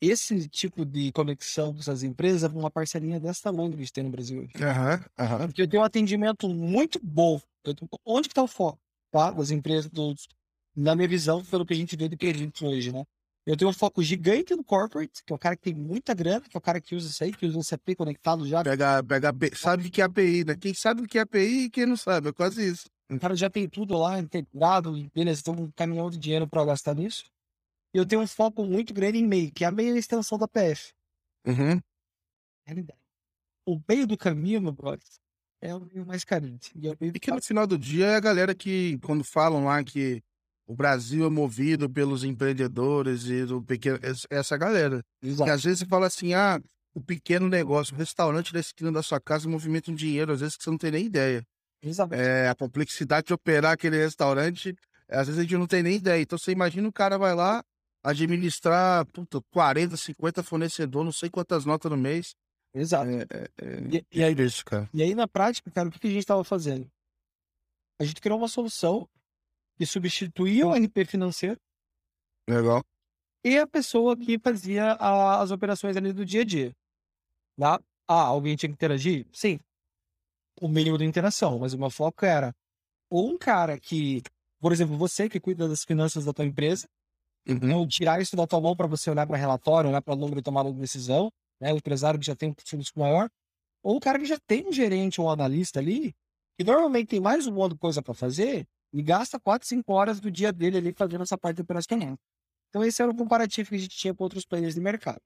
[0.00, 3.92] Esse tipo de conexão com essas empresas é uma parcelinha dessa tamanho que a gente
[3.92, 4.52] tem no Brasil hoje.
[4.60, 5.46] Aham, aham.
[5.46, 7.40] Porque eu tenho um atendimento muito bom.
[7.62, 8.80] Tenho- Onde que tá o foco?
[9.12, 9.30] Tá?
[9.30, 10.26] Das empresas, dos,
[10.74, 13.04] na minha visão, pelo que a gente vê do cliente hoje, né?
[13.46, 16.40] Eu tenho um foco gigante no corporate, que é o cara que tem muita grana,
[16.40, 18.62] que é o cara que usa isso aí, que usa um CP conectado já.
[18.64, 20.56] Pega, pega, sabe o que é API, né?
[20.56, 22.88] Quem sabe o que é API e quem não sabe, é quase isso.
[23.14, 26.64] O cara já tem tudo lá integrado, e beleza, tem um caminhão de dinheiro para
[26.64, 27.24] gastar nisso.
[27.94, 29.98] E eu tenho um foco muito grande em MEI, que é a MEI é a
[29.98, 30.92] extensão da PF.
[31.46, 31.80] Uhum.
[32.64, 33.00] Realidade.
[33.66, 35.06] O meio do caminho, meu brother,
[35.60, 36.72] é o meio mais carente.
[36.74, 39.22] E é o meio E que no final do dia é a galera que, quando
[39.22, 40.22] falam lá que
[40.66, 43.98] o Brasil é movido pelos empreendedores e do pequeno.
[44.02, 45.02] essa- Essa galera.
[45.20, 45.50] Que Exato.
[45.50, 46.60] às vezes você fala assim, ah,
[46.94, 50.56] o pequeno negócio, o restaurante da esquina da sua casa movimenta um dinheiro, às vezes
[50.56, 51.44] que você não tem nem ideia.
[51.82, 52.26] Exatamente.
[52.28, 54.74] É, a complexidade de operar aquele restaurante,
[55.08, 56.22] às vezes a gente não tem nem ideia.
[56.22, 57.62] Então você imagina o cara vai lá
[58.04, 62.34] administrar puta, 40, 50 fornecedores, não sei quantas notas no mês.
[62.74, 63.10] Exato.
[63.10, 64.88] É, é, é, E, e aí, isso, cara.
[64.94, 66.90] E aí, na prática, cara, o que que a gente estava fazendo?
[68.00, 69.08] A gente criou uma solução
[69.76, 71.60] que substituía o NP financeiro
[72.48, 72.82] Legal.
[73.44, 76.72] e a pessoa que fazia a- as operações ali do dia a dia.
[77.58, 77.80] Tá?
[78.08, 79.26] Ah, alguém tinha que interagir?
[79.32, 79.60] Sim.
[80.62, 82.54] O mínimo da interação, mas o meu foco era
[83.10, 84.22] ou um cara que,
[84.60, 86.86] por exemplo, você que cuida das finanças da tua empresa,
[87.48, 87.88] Uhum.
[87.88, 90.62] tirar isso da tua mão para você olhar para relatório, olhar para número e tomar
[90.64, 91.72] uma decisão, né?
[91.72, 93.28] O empresário que já tem um fluxo maior,
[93.82, 96.14] ou o cara que já tem um gerente ou um analista ali,
[96.56, 100.20] que normalmente tem mais um monte de coisa para fazer e gasta 4, 5 horas
[100.20, 102.16] do dia dele ali fazendo essa parte operacional.
[102.68, 105.20] Então esse era o comparativo que a gente tinha com outros players de mercado.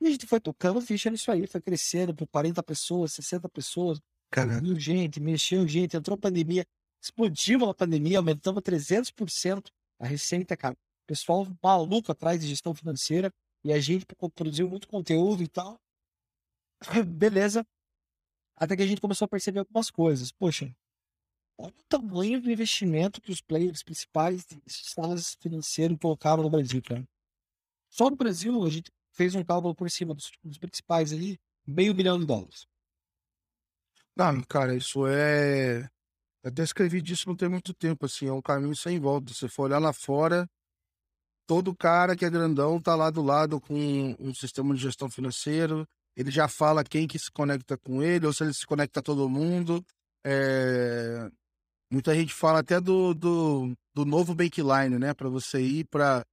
[0.00, 4.00] E a gente foi tocando ficha nisso aí, foi crescendo por 40 pessoas, 60 pessoas,
[4.30, 6.66] Cara, Subiu gente, mexeu gente, entrou pandemia,
[7.00, 10.76] explodiu a pandemia, aumentamos 300% a receita, cara.
[11.06, 13.32] Pessoal maluco atrás de gestão financeira
[13.64, 15.80] e a gente produziu muito conteúdo e tal.
[17.06, 17.66] Beleza.
[18.56, 20.32] Até que a gente começou a perceber algumas coisas.
[20.32, 20.74] Poxa,
[21.58, 26.82] olha o tamanho do investimento que os players principais de salas financeiras colocaram no Brasil,
[26.82, 27.06] cara.
[27.88, 31.94] Só no Brasil, a gente fez um cálculo por cima dos, dos principais ali, meio
[31.94, 32.66] bilhão de dólares.
[34.16, 35.88] Não, cara, isso é.
[36.44, 39.34] Até escrevi disso não tem muito tempo, assim, é um caminho sem volta.
[39.34, 40.48] Se for olhar lá fora,
[41.46, 45.86] todo cara que é grandão tá lá do lado com um sistema de gestão financeiro,
[46.16, 49.02] ele já fala quem que se conecta com ele, ou se ele se conecta a
[49.02, 49.84] todo mundo.
[50.24, 51.30] É,
[51.90, 55.14] Muita gente fala até do, do, do novo Bankline, né?
[55.14, 56.24] Para você ir para.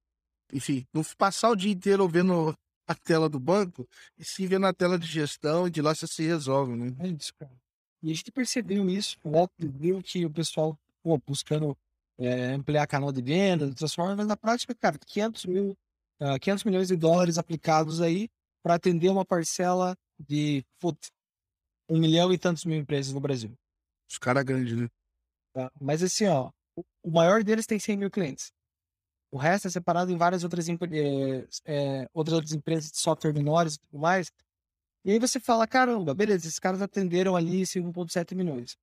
[0.51, 2.55] Enfim, não passar o dia inteiro vendo
[2.87, 6.05] a tela do banco, e sim ver na tela de gestão, e de lá você
[6.07, 6.93] se resolve, né?
[6.99, 7.62] É isso, cara.
[8.03, 9.47] E a gente percebeu isso, né?
[9.57, 11.75] viu que o pessoal pô, buscando
[12.17, 15.75] é, ampliar canal de venda, transforma, mas na prática, cara, 500 mil,
[16.19, 18.29] ah, 500 milhões de dólares aplicados aí
[18.61, 21.11] para atender uma parcela de putz,
[21.89, 23.51] um milhão e tantos mil empresas no Brasil.
[24.09, 24.89] Os caras grandes, né?
[25.53, 25.71] tá?
[25.79, 28.51] Mas assim, ó, o- maior deles tem 100 mil clientes.
[29.31, 33.75] O resto é separado em várias outras, eh, eh, outras, outras empresas de software menores
[33.75, 34.31] e tudo mais.
[35.05, 38.77] E aí você fala, caramba, beleza, esses caras atenderam ali 5,7 milhões.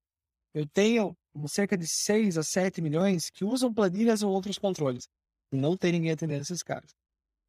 [0.53, 1.17] Eu tenho
[1.49, 5.09] cerca de 6 a 7 milhões que usam planilhas ou outros controles.
[5.53, 6.95] E não tem ninguém atendendo esses caras.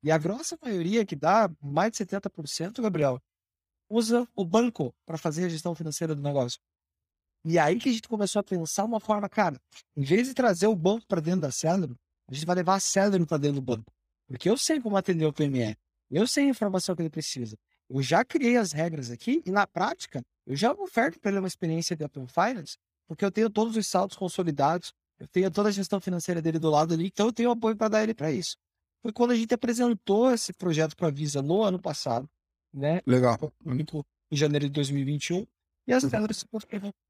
[0.03, 3.21] E a grossa maioria, que dá mais de 70%, Gabriel,
[3.89, 6.59] usa o banco para fazer a gestão financeira do negócio.
[7.43, 9.59] E aí que a gente começou a pensar uma forma, cara,
[9.95, 11.95] em vez de trazer o banco para dentro da Celery,
[12.29, 13.91] a gente vai levar a Celery para dentro do banco.
[14.27, 15.75] Porque eu sei como atender o PME,
[16.09, 17.57] eu sei a informação que ele precisa.
[17.93, 21.47] Eu já criei as regras aqui e na prática eu já oferto para ele uma
[21.47, 25.71] experiência de Open Finance, porque eu tenho todos os saldos consolidados, eu tenho toda a
[25.71, 28.55] gestão financeira dele do lado ali, então eu tenho apoio para dar ele para isso.
[29.01, 32.29] Foi quando a gente apresentou esse projeto para a Visa no ano passado,
[32.73, 33.01] né?
[33.05, 33.37] Legal.
[34.31, 35.45] Em janeiro de 2021.
[35.87, 36.45] E as telas se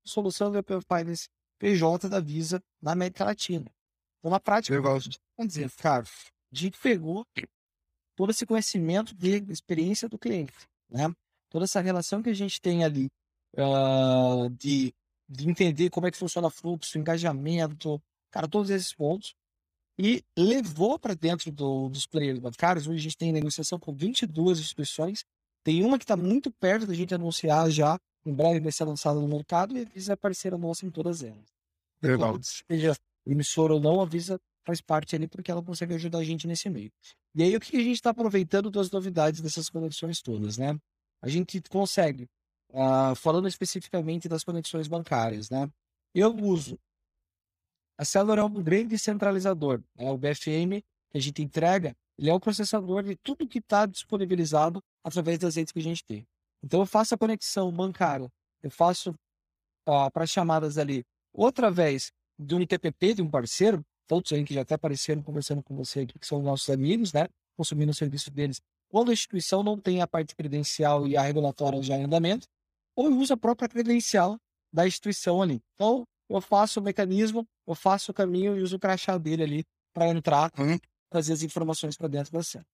[0.04, 3.66] solução do Open Finance PJ da Visa na América Latina.
[4.18, 5.00] Então, na prática, Legal.
[5.38, 7.26] vamos dizer, cara, a gente pegou
[8.16, 10.54] todo esse conhecimento de experiência do cliente,
[10.92, 11.14] né?
[11.50, 13.10] Toda essa relação que a gente tem ali
[13.58, 14.94] uh, de,
[15.28, 18.02] de entender como é que funciona fluxo, engajamento,
[18.32, 19.34] cara, todos esses pontos
[19.98, 22.88] e levou para dentro do, dos players bancários.
[22.88, 25.24] Hoje a gente tem negociação com 22 instituições.
[25.64, 29.20] Tem uma que está muito perto da gente anunciar já, em breve vai ser lançada
[29.20, 31.46] no mercado, e a Visa é parceira nossa em todas elas.
[32.02, 32.40] Legal.
[32.42, 32.96] Seja
[33.28, 36.70] emissora ou não, a Visa faz parte ali porque ela consegue ajudar a gente nesse
[36.70, 36.92] meio.
[37.36, 40.78] E aí o que a gente está aproveitando das novidades dessas conexões todas, né?
[41.22, 42.28] A gente consegue,
[42.70, 45.70] uh, falando especificamente das conexões bancárias, né?
[46.14, 46.78] Eu uso
[48.02, 49.80] a célula é um grande centralizador.
[49.96, 50.10] Né?
[50.10, 54.82] O BFM que a gente entrega, ele é o processador de tudo que está disponibilizado
[55.04, 56.26] através das redes que a gente tem.
[56.64, 58.28] Então eu faço a conexão bancária,
[58.64, 59.14] eu faço
[59.86, 64.60] para chamadas ali, outra vez de um ITPP, de um parceiro, todos aí que já
[64.64, 67.30] até apareceram conversando com você aqui, que são nossos amigos, né?
[67.56, 68.60] Consumindo o serviço deles.
[68.90, 72.46] Quando a instituição não tem a parte credencial e a regulatória já em andamento,
[72.94, 74.38] ou usa a própria credencial
[74.74, 75.62] da instituição ali.
[75.76, 79.64] Então, eu faço o mecanismo, eu faço o caminho e uso o crachá dele ali
[79.94, 80.78] para entrar, Uhum.
[81.10, 82.66] trazer as informações para dentro da cena.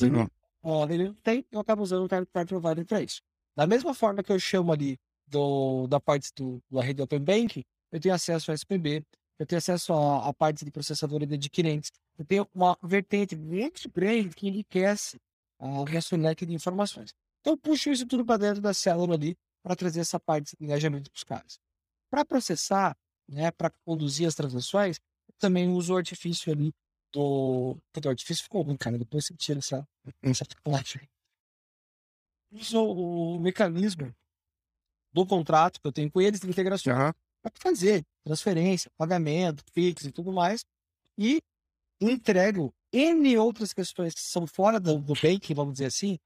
[0.00, 0.28] Legal.
[0.64, 3.22] ó, ele não tem, eu acabo usando o party provider para isso.
[3.56, 4.98] Da mesma forma que eu chamo ali
[5.28, 9.04] do, da parte do, da rede Open Bank, eu tenho acesso ao SPB,
[9.38, 13.88] eu tenho acesso à, à parte de processador de adquirentes, eu tenho uma vertente muito
[13.90, 15.20] grande que enriquece
[15.58, 17.14] o resto leque de informações.
[17.40, 20.64] Então eu puxo isso tudo para dentro da célula ali para trazer essa parte de
[20.64, 21.58] engajamento para os caras.
[22.10, 22.96] Para processar,
[23.28, 26.72] né, para conduzir as transações, eu também uso o artifício ali
[27.12, 27.76] do.
[28.04, 28.98] O artifício ficou ruim, cara.
[28.98, 29.86] Depois você tira essa,
[30.22, 31.08] essa teclagem.
[32.52, 34.14] Uso o mecanismo
[35.12, 37.14] do contrato que eu tenho com eles de integração Aham.
[37.50, 40.64] Para fazer transferência, pagamento, Pix e tudo mais.
[41.18, 41.40] E
[42.00, 46.18] entrego N outras questões que são fora do, do banking, vamos dizer assim,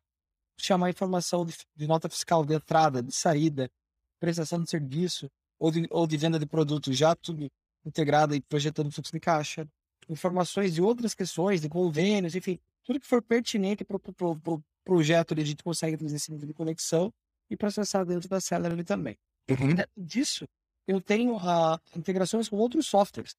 [0.58, 3.70] chamar informação de, de nota fiscal de entrada, de saída,
[4.18, 7.50] prestação de serviço, ou de, ou de venda de produto, já tudo
[7.84, 9.68] integrado e projetando fluxo de caixa,
[10.08, 14.62] informações de outras questões, de convênios, enfim, tudo que for pertinente para o pro, pro
[14.84, 17.12] projeto ali, a gente consegue trazer esse nível de conexão
[17.48, 19.16] e processar dentro da ali também.
[19.50, 19.74] Uhum.
[19.96, 20.46] Disso,
[20.86, 23.34] eu tenho uh, integrações com outros softwares.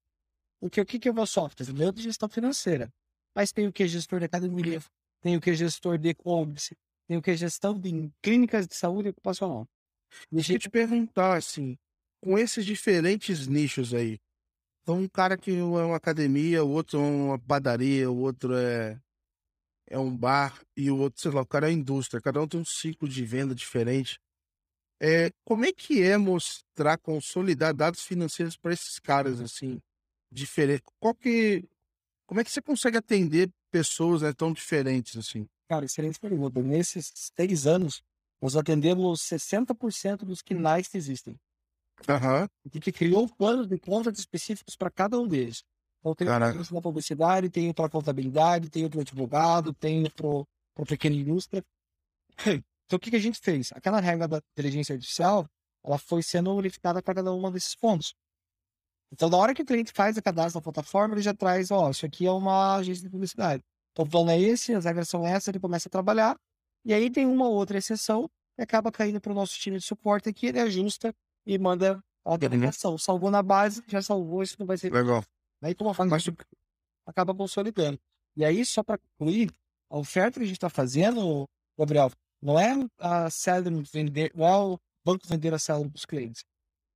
[0.60, 1.70] Porque o que, que é o meu software?
[1.70, 2.92] O meu de gestão financeira.
[3.36, 4.82] Mas tem o que é gestor de academia,
[5.22, 6.76] tem o que é gestor de e-commerce,
[7.08, 9.68] tem o que é gestão de clínicas de saúde ocupacional.
[10.32, 11.78] Deixa eu te perguntar, assim,
[12.22, 14.20] com esses diferentes nichos aí,
[14.82, 19.00] então um cara que é uma academia, o outro é uma padaria, o outro é,
[19.88, 22.60] é um bar e o outro, sei lá, o cara é indústria, cada um tem
[22.60, 24.20] um ciclo de venda diferente.
[25.04, 29.82] É, como é que é mostrar, consolidar dados financeiros para esses caras, assim,
[30.32, 30.86] diferentes?
[31.00, 31.68] Qual que,
[32.28, 35.48] como é que você consegue atender pessoas né, tão diferentes, assim?
[35.68, 36.62] Cara, excelente pergunta.
[36.62, 38.04] Nesses três anos,
[38.40, 41.36] nós atendemos 60% dos quinais que existem.
[42.64, 45.64] A gente criou planos de contas específicos para cada um deles.
[46.00, 46.62] Então, tem Caraca.
[46.62, 51.64] o para publicidade, tem para contabilidade, tem para advogado, tem para pequena indústria.
[52.92, 53.72] Então, o que, que a gente fez?
[53.72, 55.48] Aquela regra da inteligência artificial,
[55.82, 58.14] ela foi sendo unificada para cada um desses pontos.
[59.14, 61.90] Então, na hora que o cliente faz o cadastro na plataforma, ele já traz, ó,
[61.90, 63.64] isso aqui é uma agência de publicidade.
[63.94, 66.36] Então, o plano é esse, as regras são essas, ele começa a trabalhar.
[66.84, 70.28] E aí tem uma outra exceção que acaba caindo para o nosso time de suporte
[70.28, 72.98] aqui, ele ajusta e manda a aplicação.
[72.98, 74.92] Salvou na base, já salvou, isso não vai ser.
[74.92, 75.24] Legal.
[75.62, 76.30] Aí toma faz Mas
[77.06, 77.98] acaba consolidando.
[78.36, 79.50] E aí, só para concluir,
[79.90, 84.80] a oferta que a gente está fazendo, Gabriel, não é a Celery vender, é o
[85.06, 86.44] banco vender a Celery para os clientes.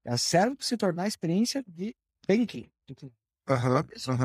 [0.04, 1.96] É a Celery se tornar a experiência de
[2.28, 2.70] banking.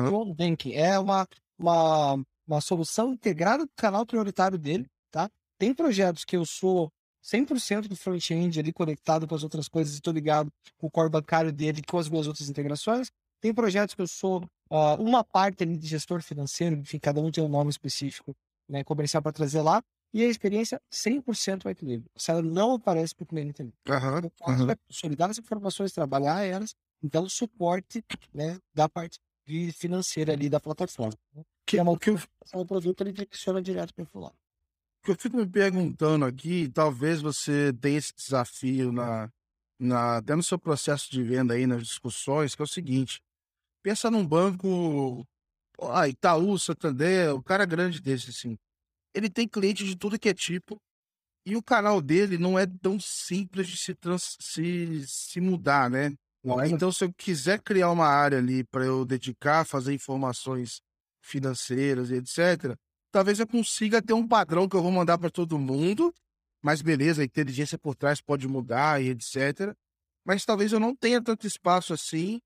[0.09, 5.29] Phone Banking é uma, uma, uma solução integrada do canal prioritário dele, tá?
[5.57, 6.91] Tem projetos que eu sou
[7.23, 11.51] 100% do front-end ali conectado com as outras coisas, estou ligado com o core bancário
[11.51, 13.11] dele, com as minhas outras integrações.
[13.39, 17.31] Tem projetos que eu sou uh, uma parte ali de gestor financeiro, enfim, cada um
[17.31, 18.35] tem um nome específico,
[18.67, 19.81] né, comercial para trazer lá.
[20.13, 22.11] E a experiência 100% white label.
[22.17, 23.73] Se ela não aparece para o cliente ali.
[23.87, 24.75] Uhum, eu posso uhum.
[24.87, 29.19] consolidar as informações, trabalhar elas, então suporte né, da parte
[29.73, 31.17] financeira ali da plataforma.
[31.33, 31.43] Né?
[31.65, 34.35] Que é uma que o produto ele direciona direto para o lado.
[35.01, 39.31] O que eu fico me perguntando aqui, talvez você tenha esse desafio na,
[39.79, 43.19] na, até no seu processo de venda aí, nas discussões, que é o seguinte:
[43.81, 45.25] pensa num banco,
[45.81, 48.57] ah, Itaú, Santander, o cara grande desse, assim
[49.13, 50.77] ele tem cliente de tudo que é tipo.
[51.45, 56.13] E o canal dele não é tão simples de se, trans, se, se mudar, né?
[56.73, 60.81] Então, se eu quiser criar uma área ali para eu dedicar, fazer informações
[61.21, 62.75] financeiras e etc.,
[63.11, 66.13] talvez eu consiga ter um padrão que eu vou mandar para todo mundo.
[66.63, 69.75] Mas beleza, a inteligência por trás pode mudar e etc.
[70.23, 72.39] Mas talvez eu não tenha tanto espaço assim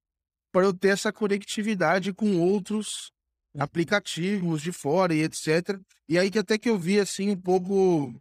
[0.53, 3.11] para eu ter essa conectividade com outros
[3.57, 5.79] aplicativos de fora e etc.
[6.07, 8.13] E aí que até que eu vi assim um pouco.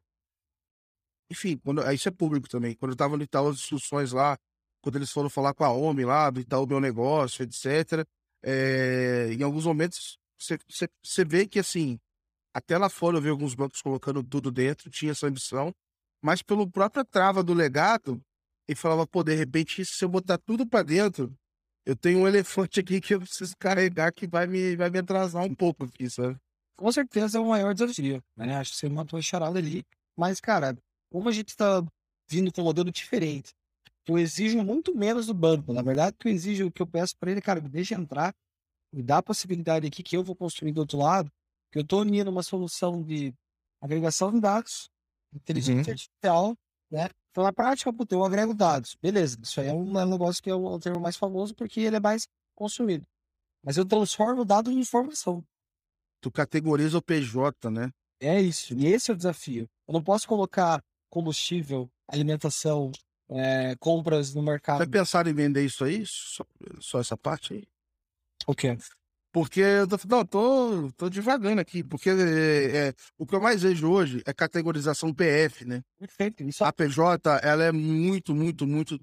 [1.30, 1.82] Enfim, quando...
[1.92, 2.74] isso é público também.
[2.74, 4.38] Quando eu tava no Itaú as discussões lá,
[4.82, 8.06] quando eles foram falar com a OMI lá, do Itaú Meu Negócio, etc.
[8.42, 9.28] É...
[9.32, 10.18] Em alguns momentos
[11.02, 11.98] você vê que assim,
[12.52, 15.74] até lá fora eu vi alguns bancos colocando tudo dentro, tinha essa ambição,
[16.22, 18.20] mas pelo própria trava do legado,
[18.68, 21.32] ele falava, pô, de repente, se eu botar tudo para dentro,
[21.86, 25.44] eu tenho um elefante aqui que eu preciso carregar que vai me, vai me atrasar
[25.44, 26.36] um pouco aqui, sabe?
[26.76, 28.56] Com certeza é o maior desafio, né?
[28.56, 29.84] Acho que você matou a charada ali.
[30.16, 30.76] Mas, cara,
[31.10, 31.84] como a gente está
[32.28, 33.52] vindo com um modelo diferente,
[34.06, 35.72] eu exijo muito menos do banco.
[35.72, 38.34] Na verdade, que eu exijo, o que eu peço para ele, cara, me deixa entrar,
[38.92, 41.30] me dá a possibilidade aqui que eu vou construir do outro lado,
[41.70, 43.32] que eu estou unindo uma solução de
[43.80, 44.88] agregação de dados,
[45.32, 45.92] inteligência uhum.
[45.92, 46.56] artificial,
[46.94, 47.08] né?
[47.30, 48.96] Então, na prática, puta, eu agrego dados.
[49.02, 51.80] Beleza, isso aí é um, é um negócio que é o, termo mais famoso porque
[51.80, 53.04] ele é mais consumido.
[53.64, 55.44] Mas eu transformo o dado em informação.
[56.20, 57.90] Tu categoriza o PJ, né?
[58.20, 58.72] É isso.
[58.74, 59.68] E esse é o desafio.
[59.88, 60.80] Eu não posso colocar
[61.10, 62.92] combustível, alimentação,
[63.28, 64.78] é, compras no mercado.
[64.78, 66.04] Vai pensar em vender isso aí?
[66.06, 66.44] Só,
[66.78, 67.64] só essa parte aí?
[68.46, 68.78] O quê?
[69.34, 73.62] Porque eu tô, não, tô, tô devagando aqui, porque é, é, o que eu mais
[73.62, 75.82] vejo hoje é categorização PF, né?
[75.98, 76.44] Perfeito.
[76.44, 76.62] Isso...
[76.62, 78.96] A PJ, ela é muito, muito, muito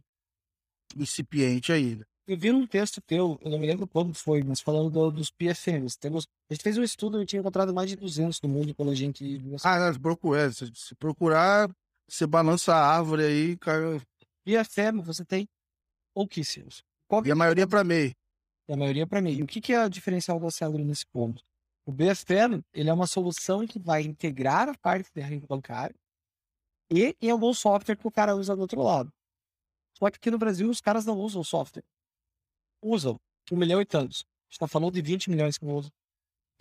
[0.95, 2.07] incipiente ainda.
[2.25, 5.29] Eu vi um texto teu, eu não me lembro quando foi, mas falando do, dos
[5.31, 5.99] PFMs.
[5.99, 8.91] Temos, a gente fez um estudo e tinha encontrado mais de 200 no mundo quando
[8.91, 9.41] a gente...
[9.65, 11.69] Ah, não, procura, se, se procurar,
[12.07, 14.01] você balança a árvore aí, cara...
[14.45, 15.45] PFM você tem
[16.15, 16.85] pouquíssimos.
[17.05, 17.25] Qual...
[17.25, 18.15] E a maioria para MEI
[18.69, 19.33] a maioria para mim.
[19.33, 21.43] E o que, que é o diferencial da Célula nesse ponto?
[21.85, 25.95] O BFL ele é uma solução que vai integrar a parte de renda bancária
[26.91, 29.11] e em algum software que o cara usa do outro lado.
[29.97, 31.83] Só que aqui no Brasil os caras não usam software.
[32.81, 33.19] Usam
[33.51, 34.19] um milhão e tantos.
[34.19, 35.91] A gente está falando de 20 milhões que usam.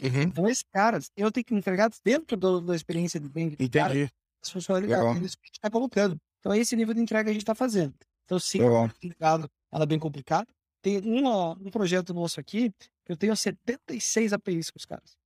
[0.03, 0.23] Uhum.
[0.23, 3.69] Então, esses caras, eu tenho que entregar dentro do, da experiência de bem Entendi.
[3.69, 4.11] Cara,
[4.43, 6.17] as funcionalidades que a gente está colocando.
[6.39, 7.95] Então, é esse nível de entrega que a gente está fazendo.
[8.25, 10.47] Então, sim, ela é bem complicada.
[10.83, 12.73] Tem uma, um projeto nosso aqui
[13.11, 15.19] eu tenho 76 APIs com os caras.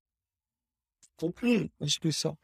[1.18, 1.30] Com
[1.80, 2.36] a instituição.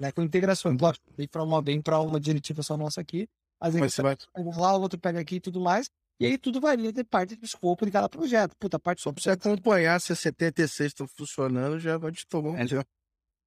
[0.00, 0.74] Né, com integração.
[0.80, 3.28] Lógico, vem para uma, vem para uma diretiva só nossa aqui.
[3.60, 4.16] Mas aí você vai
[4.56, 5.90] lá, o outro pega aqui e tudo mais.
[6.18, 8.56] E aí tudo varia de parte do escopo de cada projeto.
[8.56, 12.50] Puta, parte só para você acompanhar se as 76 estão funcionando, já vai te tomar
[12.50, 12.64] um é.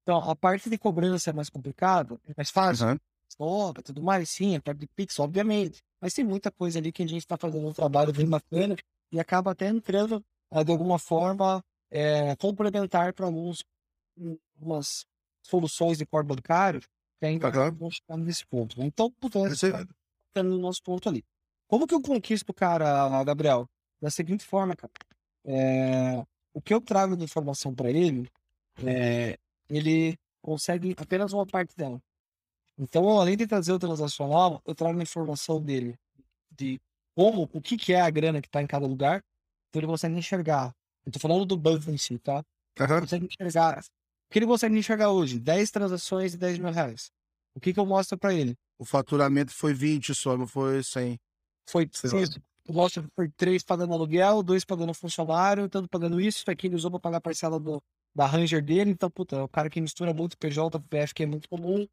[0.02, 2.86] Então, a parte de cobrança é mais complicada, é mais fácil.
[3.38, 3.72] Uhum.
[3.84, 5.82] Tudo mais, sim, a parte de Pix, obviamente.
[6.00, 8.76] Mas tem muita coisa ali que a gente está fazendo um trabalho bem bacana
[9.12, 13.62] e acaba até entrando eh, de alguma forma é, complementar para alguns
[14.56, 15.06] algumas
[15.42, 16.80] soluções de core bancário
[17.18, 17.74] que ainda uhum.
[17.74, 18.78] vão chegar nesse ponto.
[18.78, 18.86] Né?
[18.86, 19.66] Então, pudesse
[20.34, 21.24] é no nosso ponto ali.
[21.68, 23.68] Como que eu conquisto o cara, Gabriel?
[24.00, 24.92] Da seguinte forma, cara.
[25.44, 28.28] É, o que eu trago de informação para ele,
[28.84, 32.02] é, ele consegue apenas uma parte dela.
[32.78, 35.98] Então, além de trazer o transacional, eu trago a informação dele
[36.50, 36.80] de
[37.14, 39.22] como, o que, que é a grana que está em cada lugar,
[39.68, 40.74] então ele consegue enxergar.
[41.04, 42.44] Eu tô falando do banco em si, tá?
[42.80, 43.00] Uhum.
[43.00, 43.78] Consegue enxergar.
[43.80, 45.38] O que ele consegue enxergar hoje?
[45.38, 47.10] 10 transações de 10 mil reais.
[47.54, 48.56] O que, que eu mostro para ele?
[48.78, 51.18] O faturamento foi 20 só, não foi 100.
[51.68, 52.40] Foi isso.
[52.66, 56.76] Eu mostro foi 3 pagando aluguel, 2 pagando funcionário, tanto pagando isso, isso aqui ele
[56.76, 57.82] usou para pagar a parcela do,
[58.14, 58.90] da Ranger dele.
[58.90, 61.86] Então, puta, é o cara que mistura muito PJ, PF, que é muito comum,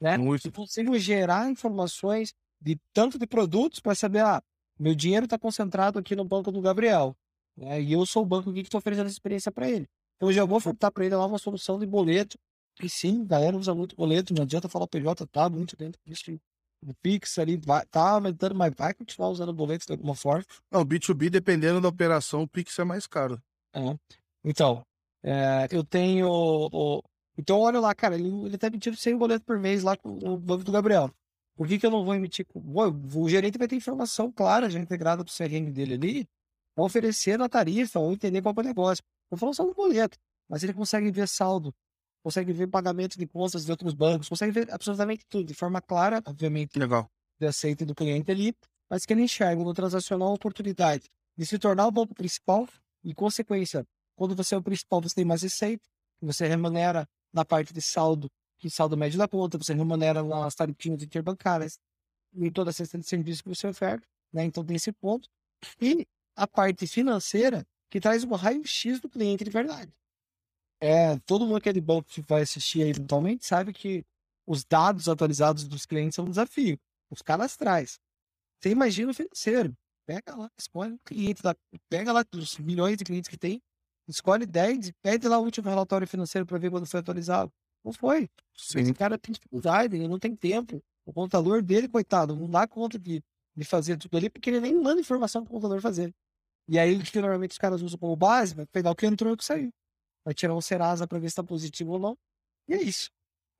[0.00, 0.16] né?
[0.18, 0.48] Muito.
[0.48, 4.42] E consigo gerar informações de tanto de produtos para saber, ah,
[4.78, 7.16] meu dinheiro está concentrado aqui no banco do Gabriel.
[7.56, 7.80] Né?
[7.82, 9.88] E eu sou o banco que estou oferecendo essa experiência para ele.
[10.16, 12.38] Então, eu já vou ofertar para ele lá uma solução de boleto.
[12.82, 14.34] E sim, a galera usa muito boleto.
[14.34, 16.38] Não adianta falar PJ, tá muito dentro disso.
[16.82, 20.44] O Pix ali vai, tá aumentando, mas vai continuar usando boleto de alguma forma.
[20.70, 23.42] Não, o B2B, dependendo da operação, o Pix é mais caro.
[23.74, 23.80] É.
[24.44, 24.82] Então,
[25.22, 26.28] é, eu tenho.
[26.28, 27.02] O,
[27.38, 30.38] então, olha lá, cara, ele, ele tá emitindo 100 boletos por mês lá com o
[30.38, 31.10] banco do Gabriel.
[31.56, 32.46] Por que, que eu não vou emitir?
[32.54, 36.28] O gerente vai ter informação clara já integrada pro CRM dele ali,
[36.76, 39.02] oferecer na tarifa ou entender qual é o negócio.
[39.30, 41.74] Eu falo só do boleto, mas ele consegue ver saldo,
[42.22, 46.22] consegue ver pagamento de contas de outros bancos, consegue ver absolutamente tudo, de forma clara,
[46.26, 47.10] obviamente, Legal.
[47.40, 48.54] de aceito do cliente ali,
[48.90, 52.68] mas que ele enxerga no transacional a oportunidade de se tornar o banco principal
[53.02, 53.84] e, consequência,
[54.14, 55.84] quando você é o principal, você tem mais receita,
[56.20, 58.28] você remunera na parte de saldo,
[58.58, 61.78] que saldo médio da conta, você remunera nas tarifinhas interbancárias,
[62.34, 64.44] em toda a cesta de serviço que você oferta, né?
[64.44, 65.28] Então tem esse ponto.
[65.80, 69.92] E a parte financeira, que traz um raio-x do cliente de verdade.
[70.80, 74.04] É, todo mundo que é de banco que vai assistir aí eventualmente sabe que
[74.46, 76.78] os dados atualizados dos clientes são um desafio.
[77.10, 77.98] Os cadastrais.
[78.60, 79.74] Você imagina o financeiro.
[80.06, 81.56] Pega lá, escolhe o cliente, lá,
[81.88, 83.60] pega lá os milhões de clientes que tem,
[84.06, 87.52] escolhe 10, pede lá o último relatório financeiro para ver quando foi atualizado.
[87.86, 88.28] Não foi.
[88.52, 88.80] Sim.
[88.80, 90.82] Esse cara tem dificuldade, ele não tem tempo.
[91.04, 93.22] O contador dele, coitado, não dá conta de,
[93.54, 96.12] de fazer tudo ali, porque ele nem manda informação para o contador fazer.
[96.68, 99.30] E aí, o que normalmente os caras usam como base, vai pegar o que entrou
[99.30, 99.72] e o que saiu.
[100.24, 102.18] Vai tirar um Serasa para ver se está positivo ou não.
[102.66, 103.08] E é isso.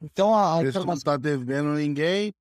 [0.00, 0.86] Então, a, informação...
[0.86, 2.34] não está devendo ninguém,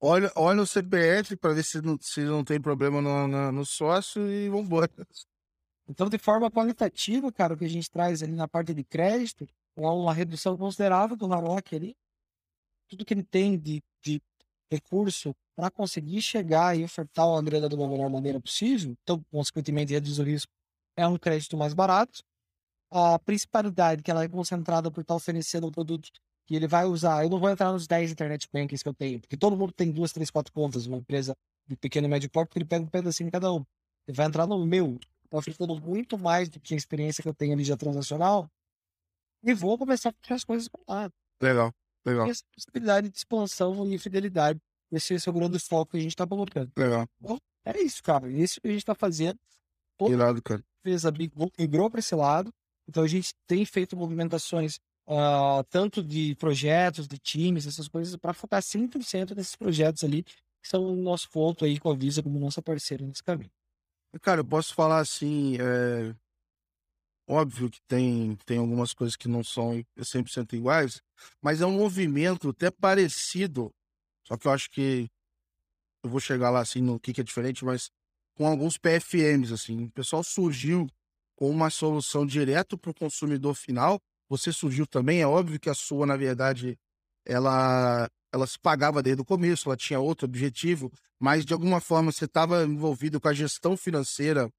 [0.00, 3.64] olha, olha o CPF para ver se não, se não tem problema no, no, no
[3.64, 4.90] sócio e vambora.
[5.88, 9.48] Então, de forma qualitativa, cara, o que a gente traz ali na parte de crédito,
[9.80, 11.96] uma redução considerável do Laroque ali.
[12.88, 14.20] Tudo que ele tem de, de
[14.70, 19.92] recurso para conseguir chegar e ofertar uma grana de uma melhor maneira possível, então, consequentemente,
[19.92, 20.52] reduzir o risco,
[20.96, 22.22] é um crédito mais barato.
[22.90, 26.10] A principalidade que ela é concentrada por estar oferecendo um produto
[26.46, 27.24] que ele vai usar.
[27.24, 29.90] Eu não vou entrar nos 10 internet bankings que eu tenho, porque todo mundo tem
[29.90, 33.28] duas, três, quatro contas, uma empresa de pequeno e médio porte, ele pega um pedacinho
[33.28, 33.64] em cada um.
[34.06, 34.98] Ele vai entrar no meu,
[35.28, 38.48] tá oferecendo muito mais do que a experiência que eu tenho ali já transacional,
[39.42, 41.10] e vou começar a fazer as coisas com lá.
[41.40, 41.72] Legal,
[42.04, 42.26] legal.
[42.26, 44.60] E essa possibilidade de expansão e fidelidade
[44.90, 46.70] esse, esse é o grande foco que a gente está colocando.
[46.76, 47.06] Legal.
[47.20, 48.28] Então, é isso, cara.
[48.30, 49.38] Isso que a gente está fazendo.
[49.98, 50.64] Toda Irado, cara.
[50.82, 52.52] Vez a Big Book migrou para esse lado.
[52.88, 54.76] Então a gente tem feito movimentações
[55.06, 60.68] uh, tanto de projetos, de times, essas coisas, para focar 100% nesses projetos ali, que
[60.68, 63.50] são o nosso ponto aí com a Visa como nossa parceira nesse caminho.
[64.22, 66.14] Cara, eu posso falar assim, é...
[67.28, 71.02] óbvio que tem, tem algumas coisas que não são 100% iguais,
[71.42, 73.72] mas é um movimento até parecido
[74.28, 75.10] só que eu acho que
[76.04, 77.90] eu vou chegar lá assim no que, que é diferente, mas
[78.34, 79.84] com alguns PFMs, assim.
[79.84, 80.86] O pessoal surgiu
[81.34, 83.98] com uma solução direto para o consumidor final.
[84.28, 86.78] Você surgiu também, é óbvio que a sua, na verdade,
[87.24, 92.12] ela, ela se pagava desde o começo, ela tinha outro objetivo, mas de alguma forma
[92.12, 94.52] você estava envolvido com a gestão financeira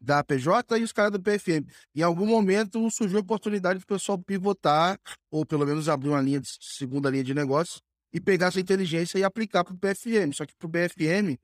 [0.00, 1.66] da PJ e os caras do PFM.
[1.94, 4.98] Em algum momento surgiu a oportunidade do pessoal pivotar,
[5.30, 7.80] ou pelo menos abrir uma linha de segunda linha de negócio,
[8.12, 10.32] e pegar essa inteligência e aplicar para o BFM.
[10.34, 11.38] Só que para o BFM,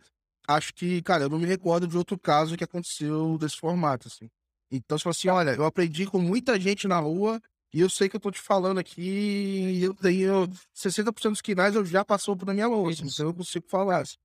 [0.49, 4.29] acho que, cara, eu não me recordo de outro caso que aconteceu desse formato, assim.
[4.71, 7.41] Então, você fala assim, olha, eu aprendi com muita gente na rua
[7.75, 11.75] e eu sei que eu tô te falando aqui e eu tenho 60% dos quinais
[11.75, 14.01] eu já passou por minha mão, assim, então eu consigo falar.
[14.01, 14.17] Assim.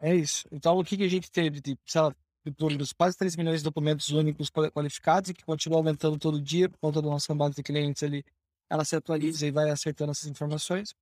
[0.00, 0.46] É isso.
[0.52, 2.14] Então, o que, que a gente teve de, sei lá,
[2.50, 6.78] dos quase 3 milhões de documentos únicos qualificados e que continua aumentando todo dia por
[6.78, 8.24] conta do nosso base de clientes ali,
[8.68, 10.94] ela se atualiza e vai acertando essas informações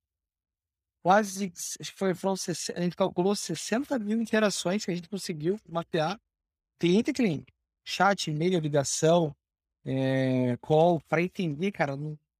[1.03, 2.35] quase, acho que foi, foram,
[2.75, 6.19] a gente calculou 60 mil interações que a gente conseguiu mapear,
[6.79, 7.53] cliente a cliente.
[7.85, 9.35] Chat, e-mail, ligação,
[9.85, 11.97] é, call, para entender, cara,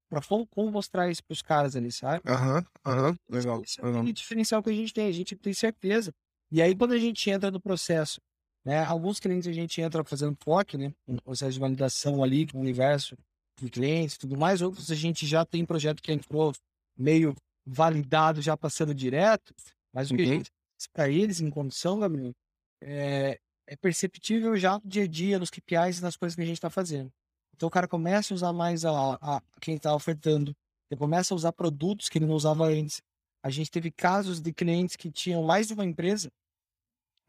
[0.10, 2.22] para como mostrar isso para os caras ali, sabe?
[2.26, 3.62] Aham, aham, legal.
[3.62, 6.16] Esse é o diferencial que a gente tem, a gente tem certeza.
[6.50, 8.22] E aí, quando a gente entra no processo,
[8.66, 12.58] né, alguns clientes a gente entra fazendo POC, né, um processo de validação ali com
[12.58, 13.18] o universo
[13.60, 16.54] de clientes tudo mais, outros a gente já tem projeto que entrou
[16.98, 17.36] meio
[17.66, 19.54] validado já passando direto,
[19.94, 20.52] mas o que a gente
[20.92, 22.34] para eles em condição, Gabriel,
[22.82, 26.46] é, é perceptível já no dia a dia, nos KPIs e nas coisas que a
[26.46, 27.12] gente está fazendo.
[27.56, 28.92] Então o cara começa a usar mais a,
[29.22, 30.54] a quem está ofertando,
[30.90, 33.02] ele começa a usar produtos que ele não usava antes.
[33.42, 36.32] A gente teve casos de clientes que tinham mais de uma empresa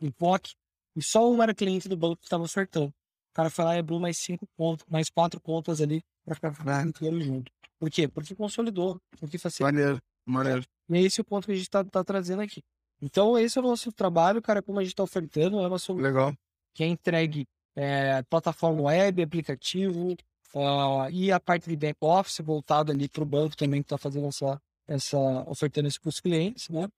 [0.01, 0.55] em POC
[0.97, 2.89] e só um era cliente do banco que estava ofertando.
[2.89, 6.87] O cara foi lá e abriu mais cinco pontos, mais quatro contas ali para ficar
[6.87, 7.51] inteiro junto.
[7.79, 8.09] Por quê?
[8.09, 9.67] Porque consolidou, porque facilitou.
[9.67, 10.03] Maneiro.
[10.25, 10.65] Maneiro.
[10.89, 12.63] E é esse o ponto que a gente está tá trazendo aqui.
[13.03, 16.07] Então, esse é o nosso trabalho, cara, como a gente está ofertando, é uma solução
[16.07, 16.35] Legal.
[16.73, 20.13] que é entregue é, plataforma web, aplicativo
[20.55, 24.29] uh, e a parte de back-office voltada ali para o banco também que está fazendo
[24.29, 26.89] essa, essa, ofertando isso para os clientes, né?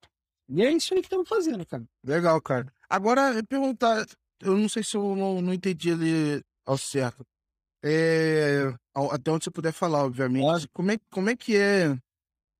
[0.48, 1.84] E é isso aí que estamos fazendo, cara.
[2.04, 2.72] Legal, cara.
[2.88, 4.06] Agora, perguntar,
[4.40, 7.24] eu não sei se eu não, não entendi ali ao certo.
[7.82, 8.74] É,
[9.12, 10.68] até onde você puder falar, obviamente.
[10.72, 11.96] Como é, como é que é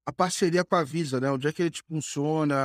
[0.06, 1.30] a parceria com a Visa, né?
[1.30, 2.56] Onde é que ele tipo, funciona?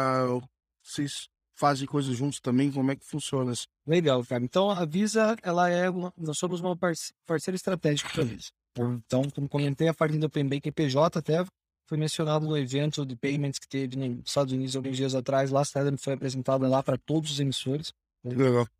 [0.84, 2.72] Vocês fazem coisas juntos também?
[2.72, 3.68] Como é que funciona isso?
[3.86, 4.44] Legal, cara.
[4.44, 8.50] Então, a Visa, ela é uma, nós somos uma parceira estratégica para a Visa.
[8.78, 11.44] Então, como comentei, a parte do Open Bank PJ até
[11.92, 15.52] foi mencionado no evento de payments que teve nos Estados Unidos alguns dias atrás.
[15.52, 17.92] Lá, a foi apresentada lá para todos os emissores
[18.24, 18.34] né,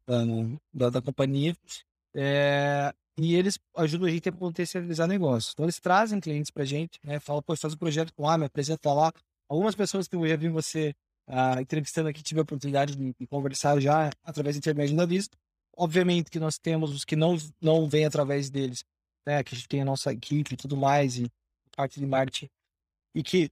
[0.08, 0.24] da,
[0.74, 1.54] da, da, companhia.
[2.16, 5.52] É, e eles ajudam a gente a potencializar negócios.
[5.52, 7.20] Então, eles trazem clientes para a gente, né?
[7.20, 9.12] Falam, pô, faz um projeto com a me apresenta lá.
[9.50, 10.96] Algumas pessoas que eu já vi você
[11.28, 15.38] uh, entrevistando aqui, tive a oportunidade de, de, conversar já através do intermédio da Vista.
[15.76, 18.86] Obviamente que nós temos os que não, não vêm através deles,
[19.26, 19.44] né?
[19.44, 21.30] Que a gente tem a nossa equipe e tudo mais, e
[21.76, 22.50] parte de marketing,
[23.14, 23.50] e que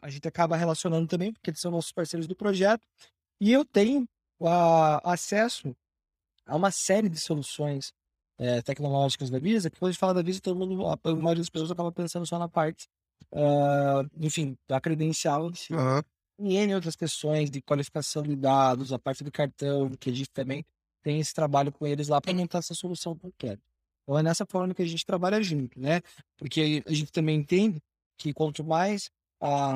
[0.00, 2.86] a gente acaba relacionando também, porque eles são nossos parceiros do projeto.
[3.40, 4.02] E eu tenho
[4.40, 5.74] uh, acesso
[6.46, 7.92] a uma série de soluções
[8.38, 11.40] é, tecnológicas da Visa, que quando a gente fala da Visa, todo mundo, a maioria
[11.40, 12.88] das pessoas acaba pensando só na parte,
[13.32, 15.72] uh, enfim, da credencial em si.
[15.72, 16.02] Uhum.
[16.40, 20.30] E N outras questões de qualificação de dados, a parte do cartão, que a gente
[20.30, 20.64] também
[21.02, 23.62] tem esse trabalho com eles lá para montar essa solução completa.
[24.02, 26.00] Então é nessa forma que a gente trabalha junto, né?
[26.36, 27.80] Porque a gente também entende
[28.22, 29.10] que quanto mais
[29.40, 29.74] a,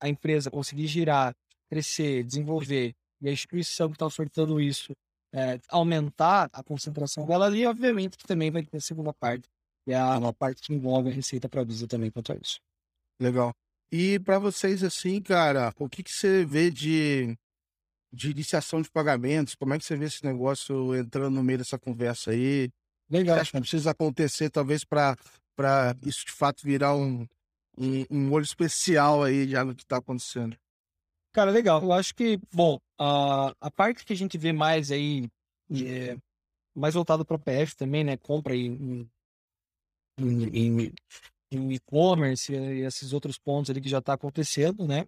[0.00, 1.34] a empresa conseguir girar,
[1.70, 4.92] crescer, desenvolver, e a instituição que está ofertando isso
[5.32, 9.48] é, aumentar a concentração dela ali, obviamente que também vai ter a segunda parte,
[9.84, 12.60] que é a, parte que envolve a receita para a também quanto a isso.
[13.20, 13.52] Legal.
[13.90, 17.36] E para vocês, assim, cara, o que, que você vê de,
[18.12, 19.54] de iniciação de pagamentos?
[19.54, 22.70] Como é que você vê esse negócio entrando no meio dessa conversa aí?
[23.10, 23.36] Legal.
[23.36, 25.16] Você acha que precisa acontecer, talvez, para
[26.04, 27.26] isso de fato virar um,
[27.78, 30.56] um, um olho especial aí já no que está acontecendo?
[31.32, 31.82] Cara, legal.
[31.82, 35.28] Eu acho que, bom, a, a parte que a gente vê mais aí,
[35.70, 36.16] é,
[36.74, 38.16] mais voltado para o PF também, né?
[38.16, 39.08] Compra em,
[40.18, 40.92] em,
[41.72, 45.06] e-commerce e esses outros pontos ali que já está acontecendo, né?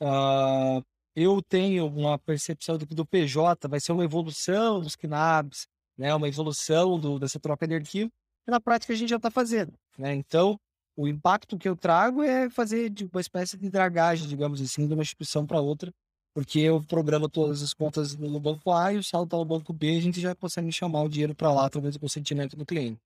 [0.00, 0.84] Uh,
[1.14, 6.14] eu tenho uma percepção do que do PJ vai ser uma evolução dos KNABs, né?
[6.14, 8.10] Uma evolução do, dessa troca de arquivo,
[8.44, 10.14] que na prática a gente já está fazendo, né?
[10.14, 10.58] Então,
[10.96, 15.02] o impacto que eu trago é fazer uma espécie de dragagem, digamos assim, de uma
[15.02, 15.92] instituição para outra,
[16.34, 19.96] porque eu programo todas as contas no banco A e o saldo no banco B,
[19.96, 23.00] a gente já consegue chamar o dinheiro para lá através do consentimento do cliente.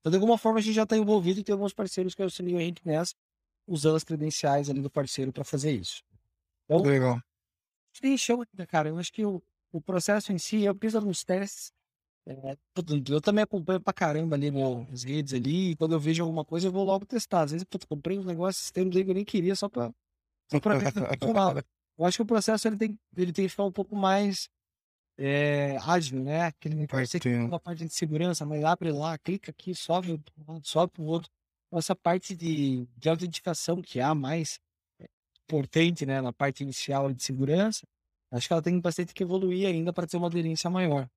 [0.00, 2.58] Então, de alguma forma, a gente já está envolvido e tem alguns parceiros que auxiliam
[2.58, 3.14] a gente nessa,
[3.66, 6.02] usando as credenciais ali do parceiro para fazer isso.
[6.64, 7.20] Então, Legal.
[8.00, 8.88] Tem show ainda, cara.
[8.88, 11.72] Eu acho que o, o processo em si, eu fiz alguns testes,
[12.28, 12.56] é,
[13.08, 16.66] eu também acompanho pra caramba ali nas redes ali, e quando eu vejo alguma coisa
[16.66, 17.42] eu vou logo testar.
[17.42, 19.92] Às vezes eu comprei um negócio, sistema que eu nem queria só pra,
[20.50, 20.92] só pra ver
[21.96, 24.48] Eu acho que o processo ele tem, ele tem que ficar um pouco mais
[25.16, 26.42] é, ágil, né?
[26.42, 30.20] Aquele parece que uma parte de segurança, mas abre lá, clica aqui, sobe,
[30.62, 31.30] sobe pro outro.
[31.72, 34.58] Essa parte de, de autenticação que é a mais
[35.00, 35.06] é,
[35.44, 37.86] importante, né, na parte inicial de segurança,
[38.32, 41.08] acho que ela tem bastante que evoluir ainda para ter uma aderência maior.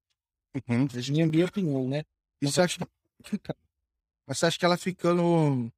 [0.56, 0.88] Uhum.
[1.10, 2.04] Minha, minha opinião, né?
[2.42, 2.80] E você acha,
[4.28, 5.72] mas você acha que ela ficando.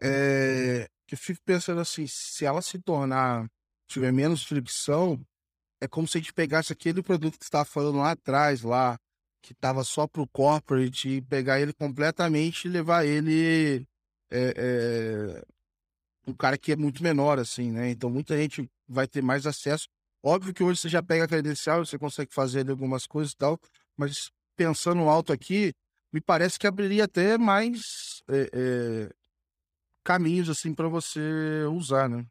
[0.00, 3.48] É, que eu fico pensando assim, se ela se tornar,
[3.86, 5.20] tiver menos fricção,
[5.80, 8.98] é como se a gente pegasse aquele produto que você estava falando lá atrás, lá,
[9.42, 13.86] que estava só para o corporate, e pegar ele completamente e levar ele.
[14.30, 15.42] É, é,
[16.26, 17.90] um cara que é muito menor, assim, né?
[17.90, 19.88] Então muita gente vai ter mais acesso.
[20.22, 23.58] Óbvio que hoje você já pega a credencial, você consegue fazer algumas coisas e tal,
[23.96, 25.72] mas pensando alto aqui,
[26.12, 29.10] me parece que abriria até mais é, é,
[30.04, 32.26] caminhos assim para você usar, né?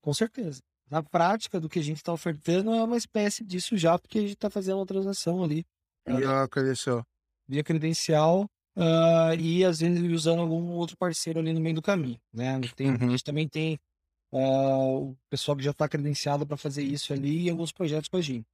[0.00, 0.60] Com certeza.
[0.88, 4.22] Na prática, do que a gente está ofertando é uma espécie disso já, porque a
[4.22, 5.66] gente está fazendo uma transação ali.
[6.06, 7.04] Via credencial.
[7.48, 12.20] Via credencial uh, e às vezes usando algum outro parceiro ali no meio do caminho,
[12.32, 12.60] né?
[12.76, 12.96] Tem, uhum.
[13.00, 13.78] A gente também tem
[14.30, 18.16] uh, o pessoal que já está credenciado para fazer isso ali e alguns projetos com
[18.16, 18.46] a gente.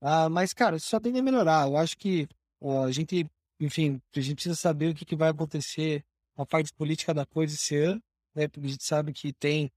[0.00, 1.68] Ah, mas, cara, isso só tende a melhorar.
[1.68, 2.26] Eu acho que
[2.62, 3.26] a gente,
[3.60, 6.02] enfim, a gente precisa saber o que, que vai acontecer
[6.36, 8.00] a parte política da coisa esse ano,
[8.34, 8.48] né?
[8.48, 9.70] Porque a gente sabe que tem.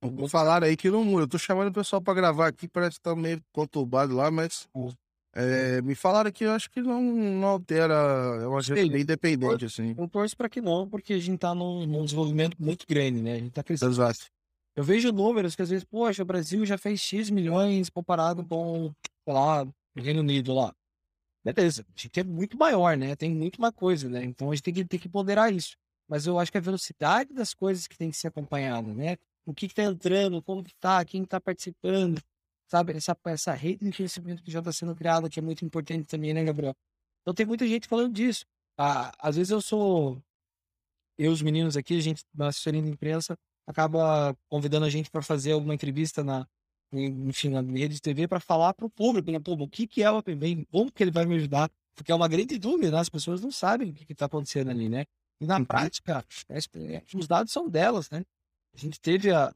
[0.00, 1.24] Vou falar aí que não muda.
[1.24, 4.68] Eu tô chamando o pessoal para gravar aqui, parece que tá meio conturbado lá, mas.
[5.38, 7.92] É, me falaram que eu acho que não, não altera,
[8.40, 9.94] é uma gente bem independente, assim.
[9.96, 13.34] Eu torço para que não, porque a gente tá num, num, desenvolvimento muito grande, né?
[13.34, 13.92] A gente tá crescendo.
[13.92, 14.20] Exato.
[14.74, 18.90] Eu vejo números que às vezes, poxa, o Brasil já fez X milhões comparado com
[19.32, 20.74] lá, no Reino Unido lá.
[21.44, 23.14] Beleza, a gente é muito maior, né?
[23.16, 24.24] Tem muito mais coisa, né?
[24.24, 25.76] Então a gente tem que, tem que ponderar isso.
[26.08, 29.16] Mas eu acho que a velocidade das coisas que tem que ser acompanhada, né?
[29.46, 32.20] o que está entrando, como que tá, quem está participando,
[32.66, 32.92] sabe?
[32.94, 36.34] Essa, essa rede de conhecimento que já está sendo criada, que é muito importante também,
[36.34, 36.74] né, Gabriel?
[37.22, 38.44] Então tem muita gente falando disso.
[38.76, 40.20] Ah, às vezes eu sou.
[41.18, 45.22] Eu, os meninos aqui, a gente, na assessoria de imprensa, acaba convidando a gente para
[45.22, 46.46] fazer alguma entrevista na,
[46.92, 49.38] enfim, na rede de TV para falar para o público, né?
[49.38, 50.66] Pô, o que, que é o Open Bank?
[50.70, 51.70] Como que ele vai me ajudar?
[51.94, 52.98] Porque é uma grande dúvida, né?
[52.98, 55.06] as pessoas não sabem o que está acontecendo ali, né?
[55.40, 58.24] E na prática, é, os dados são delas, né?
[58.74, 59.52] A gente teve a,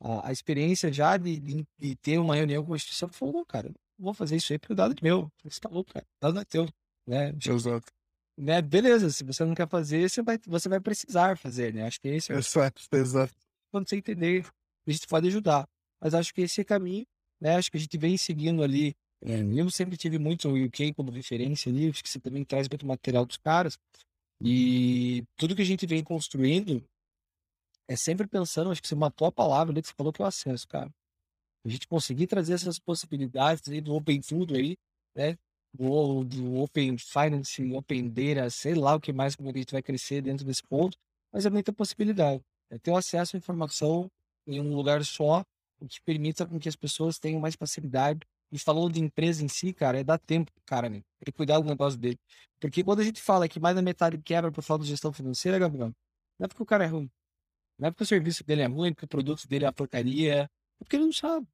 [0.00, 3.44] a, a experiência já de, de, de, ter uma reunião com a instituição que falou,
[3.44, 5.30] cara, vou fazer isso aí porque o dado é meu.
[5.44, 6.06] Você tá louco, cara.
[6.18, 6.68] O dado não é teu.
[7.06, 7.34] Né?
[7.44, 7.92] Exato.
[8.36, 8.62] Né?
[8.62, 11.86] Beleza, se você não quer fazer, você vai, você vai precisar fazer, né?
[11.86, 13.34] Acho que é Exato, exato.
[13.70, 14.46] Quando você entender,
[14.86, 15.68] a gente pode ajudar.
[16.00, 17.06] Mas acho que esse é caminho,
[17.40, 17.56] né?
[17.56, 18.94] Acho que a gente vem seguindo ali.
[19.22, 22.68] É, eu sempre tive muito o UK como referência ali, acho que você também traz
[22.68, 23.78] muito material dos caras.
[24.42, 26.82] E tudo que a gente vem construindo
[27.86, 30.24] é sempre pensando, acho que você matou a palavra ali que você falou que é
[30.24, 30.90] o acesso, cara.
[31.64, 34.76] A gente conseguir trazer essas possibilidades aí do Open Tudo aí,
[35.14, 35.36] né?
[35.72, 39.82] Do, do Open Finance, Open Data, sei lá o que mais como a gente vai
[39.82, 40.96] crescer dentro desse ponto,
[41.32, 42.42] mas é muita possibilidade.
[42.70, 44.10] É ter o acesso à informação
[44.46, 45.44] em um lugar só,
[45.80, 48.20] o que permita com que as pessoas tenham mais facilidade.
[48.52, 51.02] E falando de empresa em si, cara, é dar tempo pro cara, né?
[51.18, 52.18] Tem que cuidar do negócio dele.
[52.58, 55.58] Porque quando a gente fala que mais da metade quebra por falta de gestão financeira,
[55.58, 55.92] Gabriel,
[56.38, 57.10] não é porque o cara é ruim.
[57.78, 60.42] Não é porque o serviço dele é ruim, porque o produto dele é a porcaria.
[60.80, 61.46] É porque ele não sabe.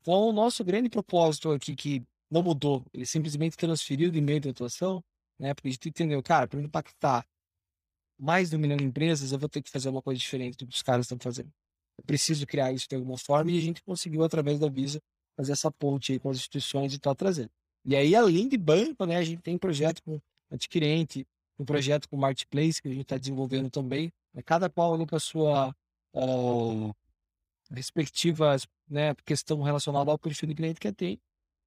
[0.00, 4.50] Então, o nosso grande propósito aqui, que não mudou, ele simplesmente transferiu de meio de
[4.50, 5.02] atuação,
[5.38, 5.54] né?
[5.54, 7.26] Porque gente entendeu, cara, para impactar
[8.18, 10.74] mais um milhão de empresas, eu vou ter que fazer uma coisa diferente do que
[10.74, 11.52] os caras estão fazendo.
[11.98, 15.00] Eu preciso criar isso de alguma forma e a gente conseguiu, através da Visa,
[15.36, 17.50] fazer essa ponte com as instituições e tal, trazendo.
[17.84, 20.20] E aí, além de banco, né, a gente tem projeto com
[20.50, 21.26] adquirente,
[21.58, 24.12] um projeto com marketplace que a gente está desenvolvendo também.
[24.32, 25.74] Né, cada qual com a sua
[26.14, 26.94] uh,
[27.70, 28.56] respectiva
[28.88, 31.20] né, questão relacionada ao perfil do cliente que tem.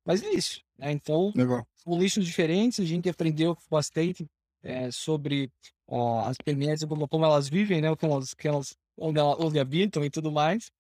[0.06, 0.62] Mas é isso.
[0.78, 0.92] Né?
[0.92, 1.68] Então, Legal.
[1.76, 4.26] são lixos diferentes, a gente aprendeu bastante
[4.62, 5.52] é, sobre
[5.88, 10.04] uh, as PMEs, como, como elas vivem, né, elas, que elas, onde, elas, onde habitam
[10.04, 10.72] e tudo mais.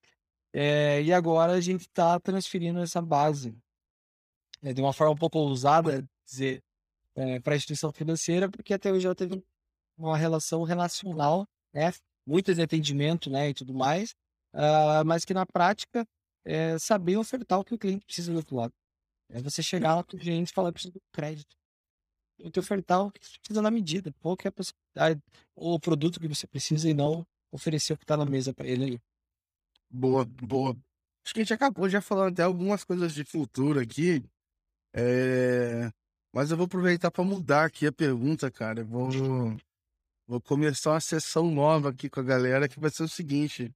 [0.53, 3.53] É, e agora a gente está transferindo essa base
[4.61, 6.63] né, de uma forma um pouco ousada, dizer,
[7.15, 9.43] é, para a instituição financeira, porque até hoje ela teve
[9.97, 11.93] uma relação relacional, né,
[12.25, 14.11] muito de atendimento né, e tudo mais,
[14.53, 16.07] uh, mas que na prática
[16.43, 18.73] é saber ofertar o que o cliente precisa do outro lado.
[19.29, 21.55] É você chegar lá para o cliente e falar, preciso do crédito.
[22.39, 25.21] E te ofertar o que você precisa na medida, qual que é a possibilidade,
[25.55, 27.25] o produto que você precisa e não
[27.55, 29.01] oferecer o que está na mesa para ele.
[29.89, 30.77] Boa, boa.
[31.23, 34.23] Acho que a gente acabou já falando até algumas coisas de futuro aqui.
[34.93, 35.91] É...
[36.33, 38.81] Mas eu vou aproveitar para mudar aqui a pergunta, cara.
[38.81, 39.09] Eu vou,
[40.27, 43.73] vou começar uma sessão nova aqui com a galera que vai ser o seguinte.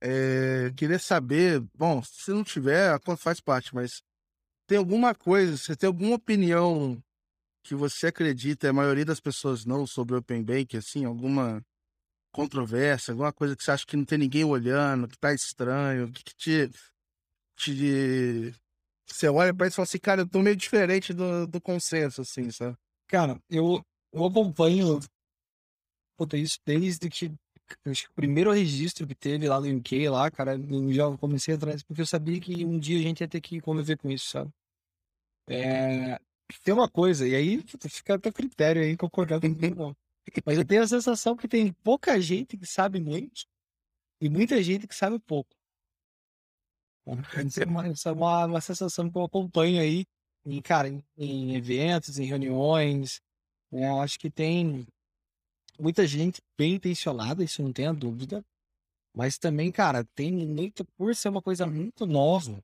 [0.00, 0.72] É...
[0.76, 4.02] Queria saber, bom, se não tiver, a conta faz parte, mas
[4.66, 7.00] tem alguma coisa, você tem alguma opinião
[7.62, 11.64] que você acredita, a maioria das pessoas não, sobre o Open Bank, assim, alguma
[12.34, 16.24] controvérsia, alguma coisa que você acha que não tem ninguém olhando, que tá estranho, que,
[16.24, 16.70] que te,
[17.56, 18.54] te.
[19.06, 22.22] Você olha pra isso e fala assim, cara, eu tô meio diferente do, do consenso,
[22.22, 22.76] assim, sabe?
[23.06, 23.80] Cara, eu,
[24.12, 24.98] eu acompanho
[26.16, 27.32] puta, isso desde que
[27.86, 31.54] acho que o primeiro registro que teve lá no UK, lá, cara, eu já comecei
[31.54, 34.28] atrás, porque eu sabia que um dia a gente ia ter que conviver com isso,
[34.28, 34.50] sabe?
[35.48, 36.18] É,
[36.62, 39.96] tem uma coisa, e aí fica até critério aí concordar com não.
[40.44, 43.46] Mas eu tenho a sensação que tem pouca gente que sabe muito
[44.20, 45.54] e muita gente que sabe pouco.
[47.46, 50.06] Isso é uma, isso é uma, uma sensação que eu acompanho aí,
[50.46, 53.20] em, cara, em, em eventos, em reuniões.
[53.70, 53.88] Né?
[53.88, 54.86] Eu acho que tem
[55.78, 58.44] muita gente bem intencionada, isso não tenha dúvida.
[59.14, 62.60] Mas também, cara, tem muito, por ser uma coisa muito nova,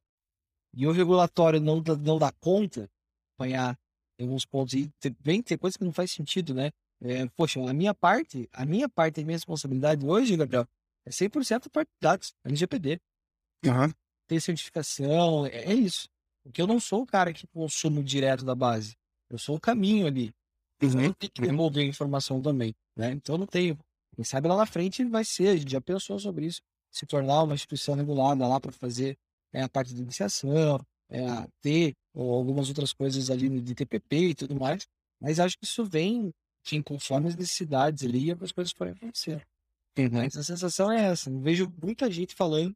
[0.75, 2.91] e o regulatório não, não dá conta,
[3.37, 3.79] apanhar
[4.21, 4.91] alguns pontos, e
[5.21, 6.71] vem ter coisas que não faz sentido, né?
[7.03, 10.67] É, poxa, a minha parte, a minha parte, a minha responsabilidade hoje, Gabriel,
[11.07, 13.01] é 100% parte de dados, LGPD.
[13.65, 13.93] Uhum.
[14.27, 16.09] Tem certificação, é, é, isso.
[16.43, 18.97] Porque eu não sou o cara que consumo direto da base.
[19.29, 20.33] Eu sou o caminho ali.
[20.83, 21.01] Uhum.
[21.01, 23.13] Eu tenho que remover informação também, né?
[23.13, 23.79] Então eu não tenho.
[24.15, 27.43] Quem sabe lá na frente vai ser, a gente já pensou sobre isso, se tornar
[27.43, 29.17] uma instituição regulada lá para fazer
[29.53, 31.21] é, a parte de iniciação, é,
[31.61, 34.87] ter ou algumas outras coisas ali de TPP e tudo mais.
[35.21, 36.33] Mas acho que isso vem
[36.63, 39.47] Sim, conforme as necessidades ali, as coisas podem acontecer.
[39.99, 40.11] Uhum.
[40.13, 41.31] Mas a sensação é essa.
[41.31, 42.75] Eu vejo muita gente falando,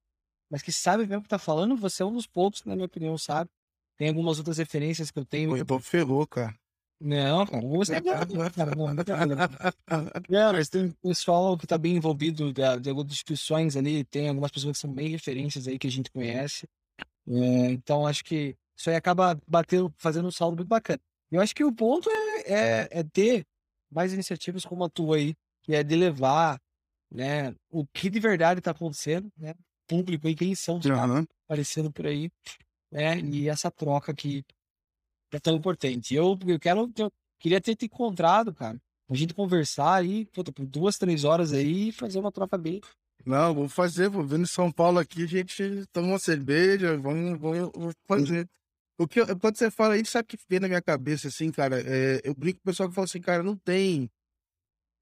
[0.51, 2.87] mas que sabe mesmo o que tá falando, você é um dos poucos, na minha
[2.87, 3.51] opinião, sabe.
[3.97, 5.65] Tem algumas outras referências que eu tenho.
[5.65, 6.55] Pô, ferrou, cara.
[7.01, 8.95] Não, cara, você cara, não,
[10.29, 14.51] não, mas tem pessoal que tá bem envolvido de, de algumas instituições ali, tem algumas
[14.51, 16.67] pessoas que são bem referências aí que a gente conhece.
[17.29, 21.01] É, então acho que isso aí acaba batendo, fazendo um saldo muito bacana.
[21.31, 23.45] Eu acho que o ponto é, é, é ter
[23.95, 26.61] mais iniciativas como a tua aí, que é de levar
[27.11, 29.55] né, o que de verdade está acontecendo, né,
[29.87, 31.25] público aí, quem são os uhum.
[31.47, 32.31] aparecendo por aí,
[32.91, 34.45] né, e essa troca que
[35.33, 36.15] é tão importante.
[36.15, 40.99] Eu, eu quero, eu queria ter te encontrado, cara, a gente conversar aí, por duas,
[40.99, 42.81] três horas aí e fazer uma troca bem.
[43.25, 47.39] Não, vou fazer, vou vir em São Paulo aqui, a gente toma uma cerveja, vamos,
[47.39, 48.49] vamos fazer.
[48.97, 51.81] O que eu, quando você fala isso, sabe que vem na minha cabeça, assim, cara?
[51.81, 54.09] É, eu brinco com o pessoal que fala assim, cara, não tem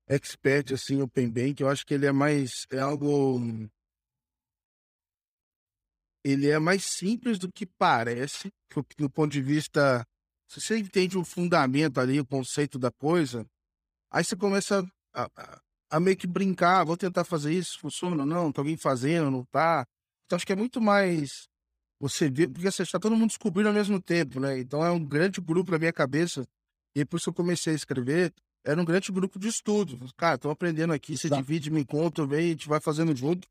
[0.09, 1.61] expert, assim, Open Bank.
[1.61, 3.39] Eu acho que ele é mais, é algo...
[6.25, 8.51] Ele é mais simples do que parece,
[8.97, 10.07] do ponto de vista...
[10.49, 13.47] Se você entende o fundamento ali, o conceito da coisa,
[14.11, 18.27] aí você começa a, a, a meio que brincar, vou tentar fazer isso, funciona ou
[18.27, 18.53] não?
[18.53, 19.87] Tá alguém fazendo, não tá?
[20.27, 21.49] Então acho que é muito mais
[22.03, 24.59] você vê, porque você está todo mundo descobrindo ao mesmo tempo, né?
[24.59, 26.45] Então é um grande grupo na minha cabeça.
[26.97, 28.35] E por isso eu comecei a escrever,
[28.65, 29.97] era um grande grupo de estudo.
[30.17, 33.47] Cara, estou aprendendo aqui, você divide, me conta, vem, a gente vai fazendo junto.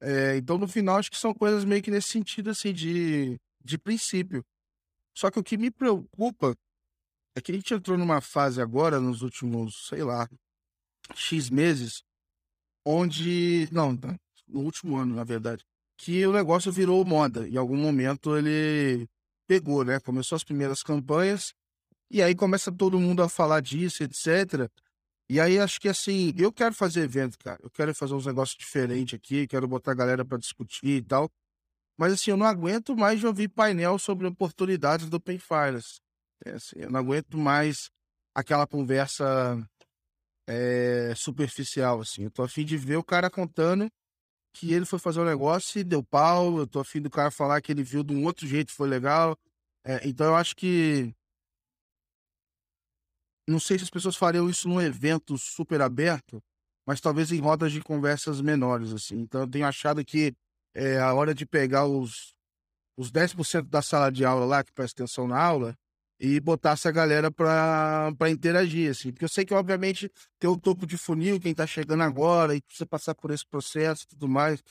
[0.00, 3.76] É, então, no final, acho que são coisas meio que nesse sentido, assim, de, de
[3.76, 4.44] princípio.
[5.12, 6.56] Só que o que me preocupa
[7.34, 10.28] é que a gente entrou numa fase agora, nos últimos, sei lá,
[11.16, 12.04] X meses,
[12.86, 13.68] onde.
[13.72, 13.98] Não,
[14.46, 15.66] no último ano, na verdade
[15.98, 17.48] que o negócio virou moda.
[17.48, 19.08] Em algum momento ele
[19.46, 19.98] pegou, né?
[20.00, 21.52] Começou as primeiras campanhas
[22.10, 24.70] e aí começa todo mundo a falar disso, etc.
[25.28, 27.58] E aí acho que assim, eu quero fazer evento, cara.
[27.62, 31.30] Eu quero fazer uns negócios diferentes aqui, quero botar a galera para discutir e tal.
[31.98, 36.00] Mas assim, eu não aguento mais de ouvir painel sobre oportunidades do Open Finance.
[36.46, 37.90] É, assim, eu não aguento mais
[38.34, 39.24] aquela conversa
[40.46, 42.24] é, superficial, assim.
[42.24, 43.90] Eu tô afim de ver o cara contando
[44.58, 46.58] que ele foi fazer um negócio e deu pau.
[46.58, 49.38] Eu tô afim do cara falar que ele viu de um outro jeito foi legal.
[49.84, 51.14] É, então eu acho que.
[53.48, 56.42] Não sei se as pessoas fariam isso num evento super aberto,
[56.86, 59.16] mas talvez em rodas de conversas menores, assim.
[59.20, 60.34] Então eu tenho achado que
[60.74, 62.34] é a hora de pegar os,
[62.96, 65.74] os 10% da sala de aula lá, que presta atenção na aula,
[66.20, 69.12] e botar essa galera para interagir, assim.
[69.12, 72.60] Porque eu sei que, obviamente, tem o topo de funil, quem está chegando agora, e
[72.60, 74.62] precisa passar por esse processo e tudo mais.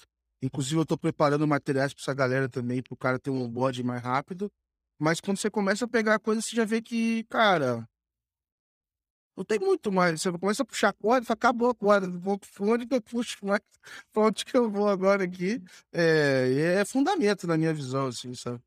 [0.41, 3.81] Inclusive, eu estou preparando materiais para essa galera também, para o cara ter um onboard
[3.83, 4.51] mais rápido.
[4.99, 7.87] Mas quando você começa a pegar a coisa, você já vê que, cara,
[9.37, 10.21] não tem muito mais.
[10.21, 13.37] Você começa a puxar a corda, fala, acabou a corda, vou onde que eu puxo
[13.45, 13.61] mais,
[14.11, 15.61] para onde que eu vou agora aqui.
[15.93, 18.61] É, é fundamento na minha visão, assim, sabe?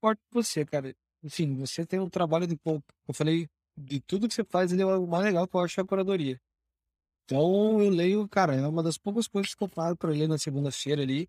[0.00, 0.94] Forte você, cara
[1.26, 2.84] enfim, você tem um trabalho de pouco.
[3.06, 5.80] Eu falei, de tudo que você faz, ele é o mais legal que eu acho
[5.80, 6.40] é a curadoria.
[7.24, 10.38] Então, eu leio, cara, é uma das poucas coisas que eu paro para ler na
[10.38, 11.28] segunda-feira ali,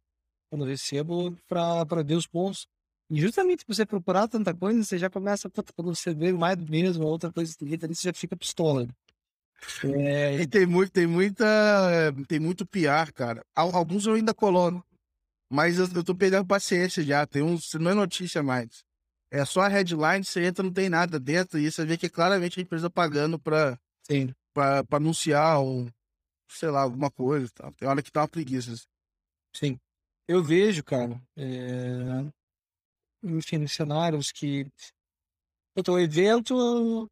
[0.49, 2.67] quando eu recebo, para ver os pontos.
[3.09, 6.69] E justamente por você procurar tanta coisa, você já começa, quando você vê mais do
[6.69, 8.87] mesmo, outra coisa escrita ali, você já fica pistola.
[9.83, 10.35] É...
[10.41, 11.43] E tem, muito, tem muita.
[12.27, 13.43] Tem muito piar, cara.
[13.55, 14.85] Alguns eu ainda colono.
[15.49, 17.25] Mas eu, eu tô perdendo paciência já.
[17.25, 17.73] Tem uns.
[17.73, 18.85] Não é notícia mais.
[19.29, 22.09] É só a headline, você entra, não tem nada dentro, e você vê que é
[22.09, 23.77] claramente a empresa pagando para
[24.91, 25.89] anunciar um,
[26.47, 27.49] sei lá, alguma coisa.
[27.53, 27.71] Tá?
[27.73, 28.71] Tem hora que tá uma preguiça.
[28.71, 28.85] Assim.
[29.53, 29.79] Sim.
[30.27, 32.25] Eu vejo, cara, é...
[33.23, 34.67] enfim, cenários que.
[35.75, 37.09] o evento.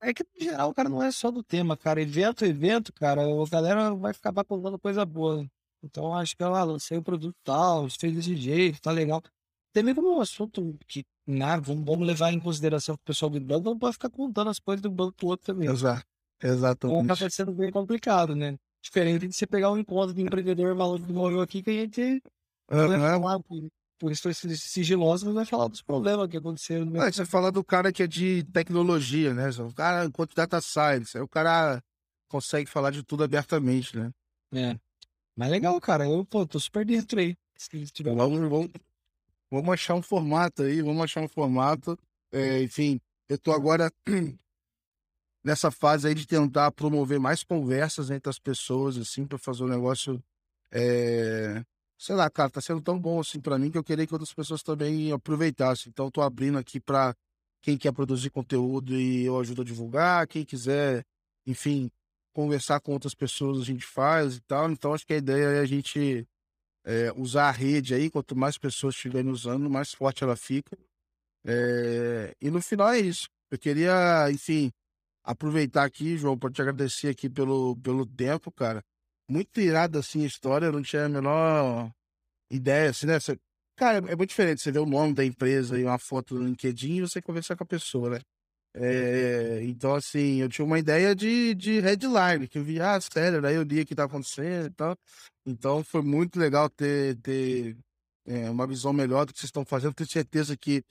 [0.00, 2.00] É que, no geral, cara, não é só do tema, cara.
[2.00, 5.46] Evento, evento, cara, a galera vai ficar contando coisa boa.
[5.82, 9.22] Então, acho que, ah, lancei o produto tal, fez desse jeito, tá legal.
[9.72, 13.40] Também como um assunto que né, vamos, vamos levar em consideração que o pessoal do
[13.40, 15.68] banco não pode ficar contando as coisas do banco pro outro também.
[15.68, 16.04] Exato.
[16.42, 17.04] Exatamente.
[17.04, 18.56] Então tá sendo bem complicado, né?
[18.82, 22.22] Diferente de você pegar um encontro de empreendedor maluco que morreu aqui que a gente
[22.70, 22.88] uhum.
[22.88, 23.68] vai falar por,
[23.98, 26.84] por questões sigilosas, mas vai falar dos problemas que aconteceram.
[26.84, 29.48] No é, você fala do cara que é de tecnologia, né?
[29.58, 31.82] O cara, enquanto data science, aí o cara
[32.28, 34.10] consegue falar de tudo abertamente, né?
[34.52, 34.78] É.
[35.34, 36.06] Mas legal, cara.
[36.06, 37.34] Eu, pô, tô super dentro aí.
[37.56, 38.14] Se tiver...
[38.14, 38.70] Vamos, vamos,
[39.50, 41.98] Vamos achar um formato aí, vamos achar um formato.
[42.32, 43.92] É, enfim, eu estou agora
[45.44, 49.68] nessa fase aí de tentar promover mais conversas entre as pessoas, assim, para fazer um
[49.68, 50.22] negócio.
[50.72, 51.64] É...
[51.98, 54.32] Sei lá, cara, tá sendo tão bom assim para mim que eu queria que outras
[54.34, 55.90] pessoas também aproveitassem.
[55.90, 57.14] Então, estou abrindo aqui para
[57.62, 61.04] quem quer produzir conteúdo e eu ajudo a divulgar, quem quiser,
[61.46, 61.90] enfim,
[62.34, 64.70] conversar com outras pessoas a gente faz e tal.
[64.70, 66.26] Então, acho que a ideia é a gente
[66.84, 70.76] é, usar a rede aí, quanto mais pessoas estiverem usando, mais forte ela fica.
[71.46, 73.28] É, e no final é isso.
[73.50, 74.70] Eu queria, enfim,
[75.24, 78.82] aproveitar aqui, João, para te agradecer aqui pelo, pelo tempo, cara.
[79.28, 81.90] Muito irada, assim, a história, eu não tinha a menor
[82.50, 83.18] ideia, assim, né?
[83.18, 83.38] Você,
[83.76, 86.96] cara, é muito diferente você ver o nome da empresa e uma foto no LinkedIn
[86.96, 88.20] e você conversar com a pessoa, né?
[88.76, 93.44] É, então, assim, eu tinha uma ideia de, de headline, que eu vi, ah, sério,
[93.46, 94.96] aí eu li o que tá acontecendo e tal.
[95.46, 97.76] Então, foi muito legal ter, ter
[98.26, 99.94] é, uma visão melhor do que vocês estão fazendo.
[99.94, 100.82] Tenho certeza que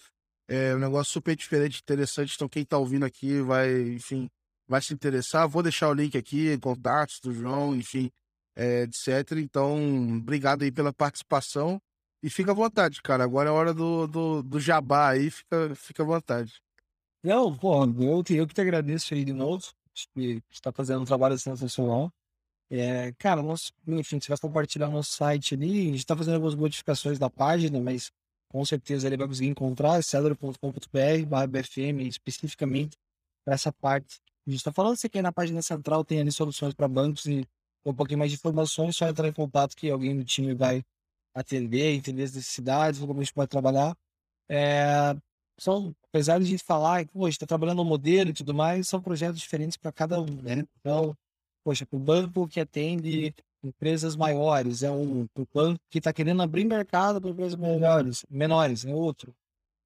[0.47, 2.35] é um negócio super diferente, interessante.
[2.35, 4.29] Então, quem tá ouvindo aqui vai, enfim,
[4.67, 5.47] vai se interessar.
[5.47, 8.11] Vou deixar o link aqui, contatos do João, enfim,
[8.55, 9.37] é, etc.
[9.37, 11.81] Então, obrigado aí pela participação.
[12.21, 13.23] E fica à vontade, cara.
[13.23, 16.61] Agora é a hora do, do, do jabá aí, fica, fica à vontade.
[17.21, 19.63] Não, pô, eu, eu que te agradeço aí de novo.
[19.95, 22.11] Acho que está fazendo um trabalho sensacional.
[22.71, 25.81] É, cara, nosso, enfim, você vai compartilhar no site ali.
[25.81, 28.11] A gente está fazendo algumas modificações da página, mas
[28.49, 32.97] com certeza ele vai conseguir encontrar cedro.com.br, BFM, especificamente
[33.45, 34.19] para essa parte.
[34.45, 37.47] A gente está falando, você quer na página central tem ali soluções para bancos e
[37.85, 40.83] um pouquinho mais de informações, só entrar em contato que alguém do time vai
[41.33, 43.95] atender, entender as necessidades, como a gente pode trabalhar.
[44.49, 45.15] É,
[45.57, 49.01] são, apesar de a gente falar, que, está trabalhando no modelo e tudo mais, são
[49.01, 50.65] projetos diferentes para cada um, né?
[50.79, 51.15] Então,
[51.63, 53.33] poxa, para o banco que atende
[53.63, 58.25] empresas maiores, é um, para o banco que está querendo abrir mercado para empresas melhores,
[58.29, 59.33] menores, é outro.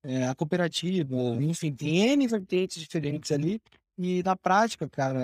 [0.03, 3.61] É, a cooperativa, enfim, tem N vertentes diferentes ali,
[3.97, 5.19] e na prática, cara,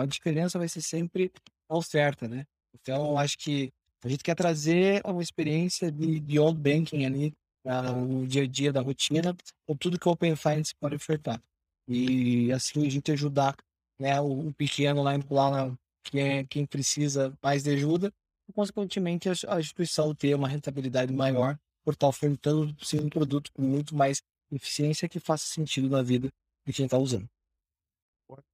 [0.00, 1.32] a diferença vai ser sempre
[1.68, 2.44] a oferta, né?
[2.74, 3.70] Então, acho que
[4.04, 7.34] a gente quer trazer uma experiência de beyond banking ali
[7.64, 9.36] no dia a dia da rotina,
[9.66, 11.40] com tudo que o Open Finance pode ofertar.
[11.86, 13.56] E assim a gente ajudar
[13.98, 15.76] né, o, pequeno lá, lá
[16.10, 18.12] que é quem precisa mais de ajuda,
[18.48, 23.94] e consequentemente a, instituição ter uma rentabilidade maior por estar ofertando um produto com muito
[23.94, 26.28] mais eficiência que faça sentido na vida
[26.66, 27.28] de quem está usando.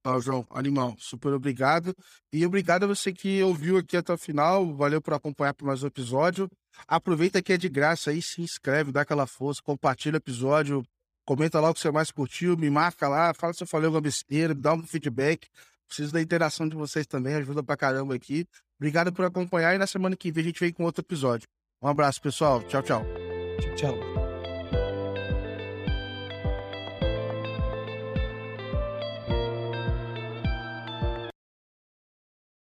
[0.01, 1.93] Tá, João, animal, super obrigado.
[2.31, 4.73] E obrigado a você que ouviu aqui até o final.
[4.73, 6.49] Valeu por acompanhar por mais um episódio.
[6.87, 10.81] Aproveita que é de graça aí, se inscreve, dá aquela força, compartilha o episódio,
[11.25, 14.01] comenta lá o que você mais curtiu, me marca lá, fala se eu falei alguma
[14.01, 15.49] besteira, me dá um feedback.
[15.87, 18.45] Preciso da interação de vocês também, ajuda pra caramba aqui.
[18.79, 21.47] Obrigado por acompanhar e na semana que vem a gente vem com outro episódio.
[21.81, 22.61] Um abraço, pessoal.
[22.63, 23.05] Tchau, tchau.
[23.59, 24.14] Tchau, tchau.